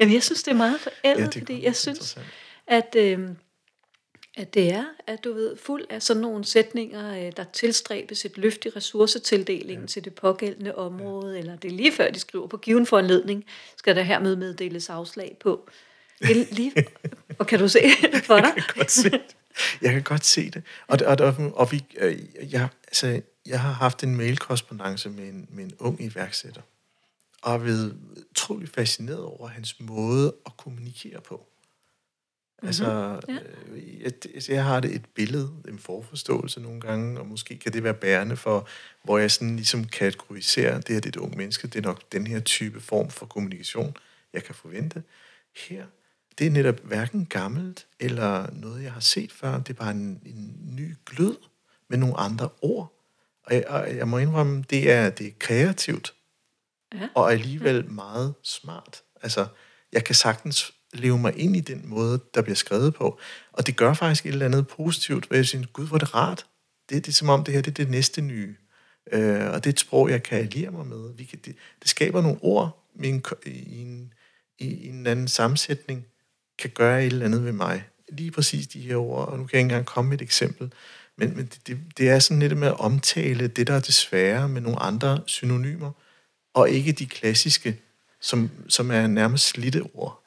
[0.00, 2.18] Jamen, jeg synes, det er meget forældet, ja, fordi jeg synes,
[2.66, 3.28] at, øh,
[4.36, 8.38] at det er, at du ved, fuld af sådan nogle sætninger, øh, der tilstræbes et
[8.38, 9.86] løft i ressourcetildelingen ja.
[9.86, 11.38] til det pågældende område, ja.
[11.38, 13.44] eller det er lige før, de skriver på given foranledning,
[13.76, 15.68] skal der hermed meddeles afslag på.
[16.22, 16.72] Det lige,
[17.38, 17.78] og kan du se
[18.12, 18.52] det for dig?
[18.56, 19.36] Jeg kan godt se det.
[19.82, 20.62] Jeg kan godt se det.
[20.86, 22.18] Og, og, og, og vi, øh,
[22.52, 26.62] jeg, altså, jeg har haft en mailkorrespondance med en, med en ung iværksætter,
[27.42, 27.98] og er blevet
[28.30, 31.46] utrolig fascineret over hans måde at kommunikere på.
[32.62, 32.68] Mm-hmm.
[32.68, 33.38] Altså, ja.
[33.68, 37.72] øh, jeg, altså, jeg har det et billede, en forforståelse nogle gange, og måske kan
[37.72, 38.68] det være bærende for,
[39.02, 42.12] hvor jeg sådan ligesom kategoriserer, det her det er et ung menneske, det er nok
[42.12, 43.96] den her type form for kommunikation,
[44.32, 45.02] jeg kan forvente.
[45.56, 45.86] Her,
[46.38, 50.20] det er netop hverken gammelt, eller noget, jeg har set før, det er bare en,
[50.26, 51.36] en ny glød
[51.88, 52.98] med nogle andre ord.
[53.44, 56.14] Og jeg, og jeg må indrømme, det er, det er kreativt,
[56.94, 57.08] ja.
[57.14, 59.02] og alligevel meget smart.
[59.22, 59.46] Altså,
[59.92, 63.18] jeg kan sagtens leve mig ind i den måde, der bliver skrevet på.
[63.52, 66.14] Og det gør faktisk et eller andet positivt, hvor jeg synes, gud, hvor er det
[66.14, 66.46] rart.
[66.88, 68.54] Det, det er som om, det her det er det næste nye.
[69.12, 71.14] Øh, og det er et sprog, jeg kan alliere mig med.
[71.16, 74.12] Vi kan, det, det skaber nogle ord i en, i, en,
[74.58, 76.06] i en anden sammensætning,
[76.58, 77.84] kan gøre et eller andet ved mig.
[78.08, 80.72] Lige præcis de her ord, og nu kan jeg ikke engang komme med et eksempel.
[81.16, 84.50] Men, men det, det, det er sådan lidt med at omtale det, der er det
[84.50, 85.92] med nogle andre synonymer,
[86.54, 87.80] og ikke de klassiske,
[88.22, 90.22] som, som er nærmest slidte ord.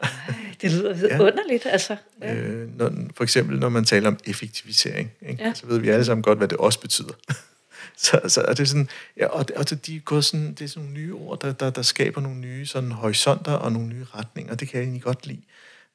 [0.62, 1.20] Det lyder ja.
[1.20, 1.98] underligt, altså.
[2.22, 2.36] Ja.
[2.36, 5.44] Øh, når, for eksempel, når man taler om effektivisering, ikke?
[5.44, 5.54] Ja.
[5.54, 7.14] så ved vi alle sammen godt, hvad det også betyder.
[8.04, 11.00] så, så er det sådan, ja, og, og de går sådan, det er sådan nogle
[11.00, 14.56] nye ord, der, der, der skaber nogle nye sådan horisonter og nogle nye retninger.
[14.56, 15.42] Det kan jeg egentlig godt lide.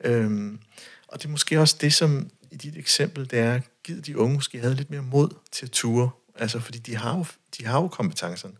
[0.04, 0.58] Øhm,
[1.08, 4.34] og det er måske også det, som i dit eksempel, det er, givet de unge
[4.34, 6.10] måske havde lidt mere mod til at ture.
[6.38, 7.24] Altså, fordi de har jo,
[7.58, 8.54] de har jo kompetencerne.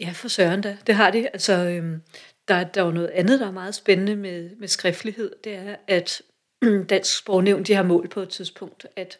[0.00, 0.76] Ja, for søren da.
[0.86, 1.28] Det har de.
[1.28, 2.02] Altså, øhm,
[2.50, 5.32] der, der er jo noget andet, der er meget spændende med, med skriftlighed.
[5.44, 6.22] Det er, at
[6.90, 9.18] Dansk Sprognævn, de har mål på et tidspunkt, at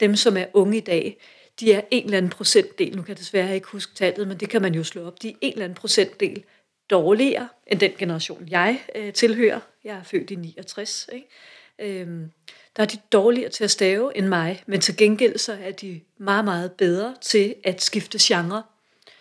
[0.00, 1.18] dem, som er unge i dag,
[1.60, 4.48] de er en eller anden procentdel, nu kan jeg desværre ikke huske tallet, men det
[4.48, 6.44] kan man jo slå op, de er en eller anden procentdel
[6.90, 9.60] dårligere end den generation, jeg øh, tilhører.
[9.84, 11.08] Jeg er født i 69.
[11.12, 11.28] Ikke?
[11.78, 12.30] Øhm,
[12.76, 16.00] der er de dårligere til at stave end mig, men til gengæld så er de
[16.18, 18.62] meget, meget bedre til at skifte genre.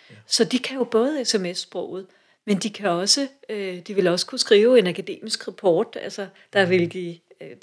[0.10, 0.16] Ja.
[0.28, 2.06] Så de kan jo både sms-sproget,
[2.48, 6.66] men de kan også, øh, de vil også kunne skrive en akademisk rapport, altså der
[6.66, 6.90] vil mhm.
[6.90, 7.56] give øh,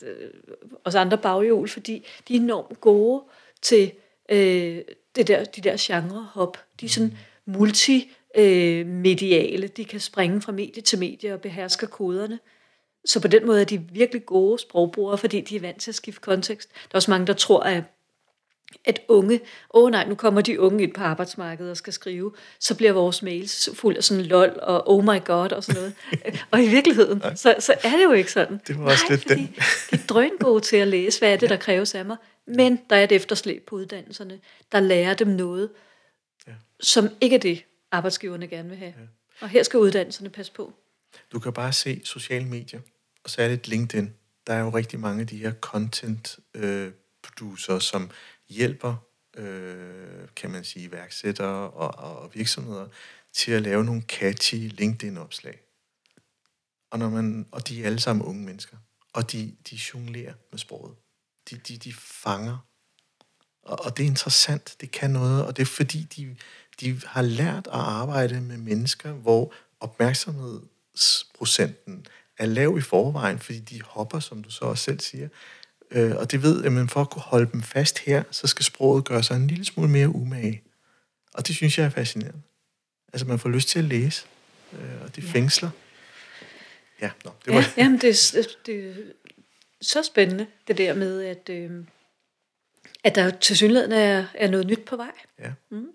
[0.85, 3.23] os andre baghjul, fordi de er enormt gode
[3.63, 3.93] til
[4.29, 4.79] øh,
[5.17, 6.59] det der, de der genre-hop.
[6.81, 7.17] De er sådan mhm.
[7.59, 12.39] multimediale, de kan springe fra medie til medie og behersker koderne.
[13.05, 15.95] Så på den måde er de virkelig gode sprogbrugere, fordi de er vant til at
[15.95, 16.69] skifte kontekst.
[16.73, 17.83] Der er også mange, der tror, at
[18.85, 19.41] at unge,
[19.75, 22.93] åh oh nej, nu kommer de unge ind på arbejdsmarkedet og skal skrive, så bliver
[22.93, 25.95] vores mails fuld af sådan lol og oh my god og sådan noget.
[26.53, 28.61] og i virkeligheden, så, så er det jo ikke sådan.
[28.67, 29.39] Det var også nej, lidt den.
[29.39, 29.53] de
[29.93, 32.17] er drøngode til at læse, hvad er det, der kræves af mig.
[32.47, 34.41] Men der er et efterslæb på uddannelserne,
[34.73, 35.71] der lærer dem noget,
[36.47, 36.53] ja.
[36.81, 38.95] som ikke er det, arbejdsgiverne gerne vil have.
[38.99, 39.07] Ja.
[39.41, 40.73] Og her skal uddannelserne passe på.
[41.33, 42.81] Du kan bare se sociale medier,
[43.25, 44.15] og særligt LinkedIn.
[44.47, 48.11] Der er jo rigtig mange af de her content øh, producer, som
[48.49, 48.97] hjælper,
[49.37, 52.89] øh, kan man sige, iværksættere og, og virksomheder
[53.33, 55.61] til at lave nogle catchy LinkedIn-opslag.
[56.91, 58.77] Og, når man, og de er alle sammen unge mennesker.
[59.13, 60.97] Og de, de jonglerer med sproget.
[61.51, 62.59] De, de, de fanger.
[63.63, 64.77] Og, og det er interessant.
[64.81, 65.47] Det kan noget.
[65.47, 66.37] Og det er fordi, de,
[66.81, 72.07] de har lært at arbejde med mennesker, hvor opmærksomhedsprocenten
[72.39, 75.29] er lav i forvejen, fordi de hopper, som du så også selv siger.
[75.91, 79.05] Øh, og det ved, at for at kunne holde dem fast her, så skal sproget
[79.05, 80.63] gøre sig en lille smule mere umage.
[81.35, 82.43] Og det synes jeg er fascinerende.
[83.13, 84.27] Altså, man får lyst til at læse,
[84.73, 85.29] øh, og det ja.
[85.29, 85.71] fængsler.
[87.01, 87.61] Ja, nå, det var...
[87.61, 88.95] Ja, jamen, det, er, det er
[89.81, 91.71] så spændende, det der med, at, øh,
[93.05, 95.13] at der til synligheden er, er noget nyt på vej.
[95.39, 95.53] Ja.
[95.71, 95.87] Mm.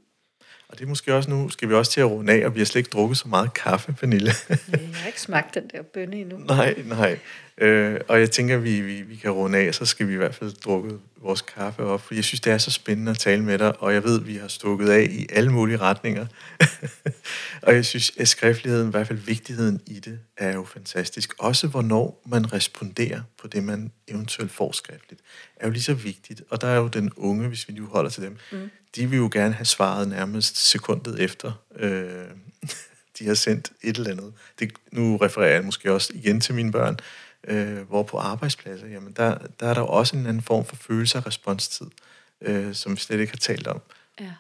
[0.70, 2.59] Og det er måske også nu, skal vi også til at runde af, og vi
[2.59, 4.32] har slet ikke drukket så meget kaffe, Pernille.
[4.49, 4.57] jeg
[4.93, 6.38] har ikke smagt den der bønne endnu.
[6.55, 7.20] nej, nej.
[7.57, 10.17] Øh, og jeg tænker, at vi, vi, vi kan runde af, så skal vi i
[10.17, 10.89] hvert fald drukke
[11.22, 13.93] vores kaffe op, for jeg synes, det er så spændende at tale med dig, og
[13.93, 16.26] jeg ved, vi har stukket af i alle mulige retninger.
[17.61, 21.34] og jeg synes, at skriftligheden, i hvert fald vigtigheden i det, er jo fantastisk.
[21.39, 25.22] Også hvornår man responderer på det, man eventuelt får skriftligt,
[25.55, 26.41] er jo lige så vigtigt.
[26.49, 28.70] Og der er jo den unge, hvis vi nu holder til dem, mm.
[28.95, 32.26] de vil jo gerne have svaret nærmest sekundet efter, øh,
[33.20, 34.34] de har sendt et eller andet.
[34.59, 36.97] Det, nu refererer jeg måske også igen til mine børn,
[37.47, 41.17] Øh, hvor på arbejdspladser, jamen der, der er der også en anden form for følelse
[41.17, 41.87] og responstid,
[42.41, 43.81] øh, som vi slet ikke har talt om.
[44.19, 44.33] Ja.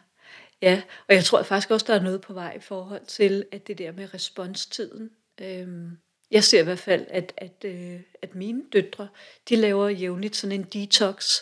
[0.61, 3.67] ja, og jeg tror faktisk også, der er noget på vej i forhold til, at
[3.67, 5.09] det der med responstiden.
[5.41, 5.67] Øh,
[6.31, 9.07] jeg ser i hvert fald, at, at, øh, at mine døtre,
[9.49, 11.41] de laver jævnligt sådan en detox,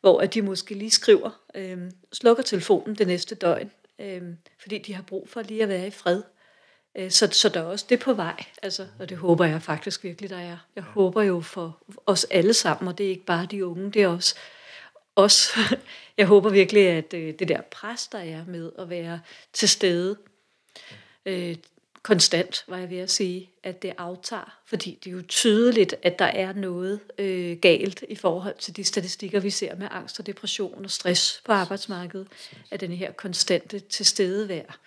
[0.00, 1.78] hvor at de måske lige skriver, øh,
[2.12, 4.22] slukker telefonen det næste døgn, øh,
[4.58, 6.22] fordi de har brug for lige at være i fred.
[6.96, 10.04] Øh, så, så der er også det på vej, altså, og det håber jeg faktisk
[10.04, 10.56] virkelig, der er.
[10.76, 14.02] Jeg håber jo for os alle sammen, og det er ikke bare de unge, det
[14.02, 14.34] er også
[15.16, 15.50] os.
[16.18, 19.20] Jeg håber virkelig, at øh, det der pres, der er med at være
[19.52, 20.16] til stede,
[21.26, 21.56] øh,
[22.02, 26.18] konstant, var jeg ved at sige, at det aftager, fordi det er jo tydeligt, at
[26.18, 30.26] der er noget øh, galt i forhold til de statistikker, vi ser med angst og
[30.26, 32.28] depression og stress på arbejdsmarkedet,
[32.70, 34.78] at den her konstante tilstedevær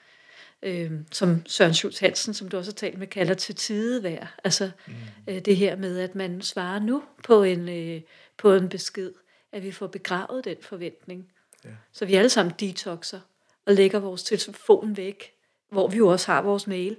[0.61, 4.39] øh, som Søren Schultz Hansen, som du også har talt med, kalder til tidevær.
[4.43, 4.93] Altså mm.
[5.27, 8.01] øh, det her med, at man svarer nu på en, øh,
[8.37, 9.13] på en besked,
[9.51, 11.31] at vi får begravet den forventning.
[11.65, 11.69] Ja.
[11.91, 13.19] Så vi alle sammen detoxer
[13.65, 15.33] og lægger vores telefon væk,
[15.69, 16.97] hvor vi jo også har vores mail.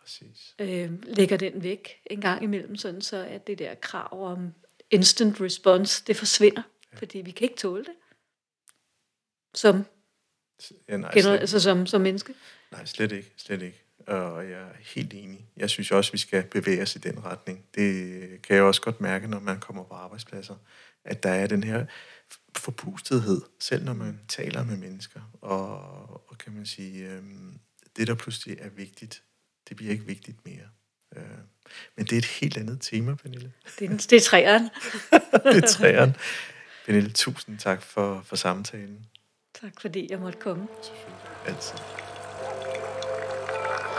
[0.00, 0.54] Præcis.
[0.58, 4.54] Øh, lægger den væk en gang imellem, sådan så at det der krav om
[4.90, 6.62] instant response, det forsvinder,
[6.92, 6.98] ja.
[6.98, 7.94] fordi vi kan ikke tåle det.
[9.54, 9.84] Som,
[10.88, 12.34] ja, nej, gener- altså som, som menneske.
[12.72, 13.32] Nej, slet ikke.
[13.36, 13.82] Slet ikke.
[14.06, 15.46] Og jeg er helt enig.
[15.56, 17.64] Jeg synes også, vi skal bevæge os i den retning.
[17.74, 20.54] Det kan jeg også godt mærke, når man kommer på arbejdspladser,
[21.04, 21.86] at der er den her
[22.56, 25.20] forpustethed, selv når man taler med mennesker.
[25.40, 25.78] Og,
[26.30, 27.58] og kan man sige, øhm,
[27.96, 29.22] det der pludselig er vigtigt,
[29.68, 30.68] det bliver ikke vigtigt mere.
[31.16, 31.22] Øh,
[31.96, 33.52] men det er et helt andet tema, Pernille.
[33.78, 34.70] Det er, det er træeren.
[35.52, 36.16] det er træeren.
[36.86, 39.06] Pernille, tusind tak for, for samtalen.
[39.60, 40.68] Tak fordi jeg måtte komme.
[40.82, 41.28] Selvfølgelig.
[41.46, 42.11] Altid.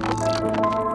[0.00, 0.89] Música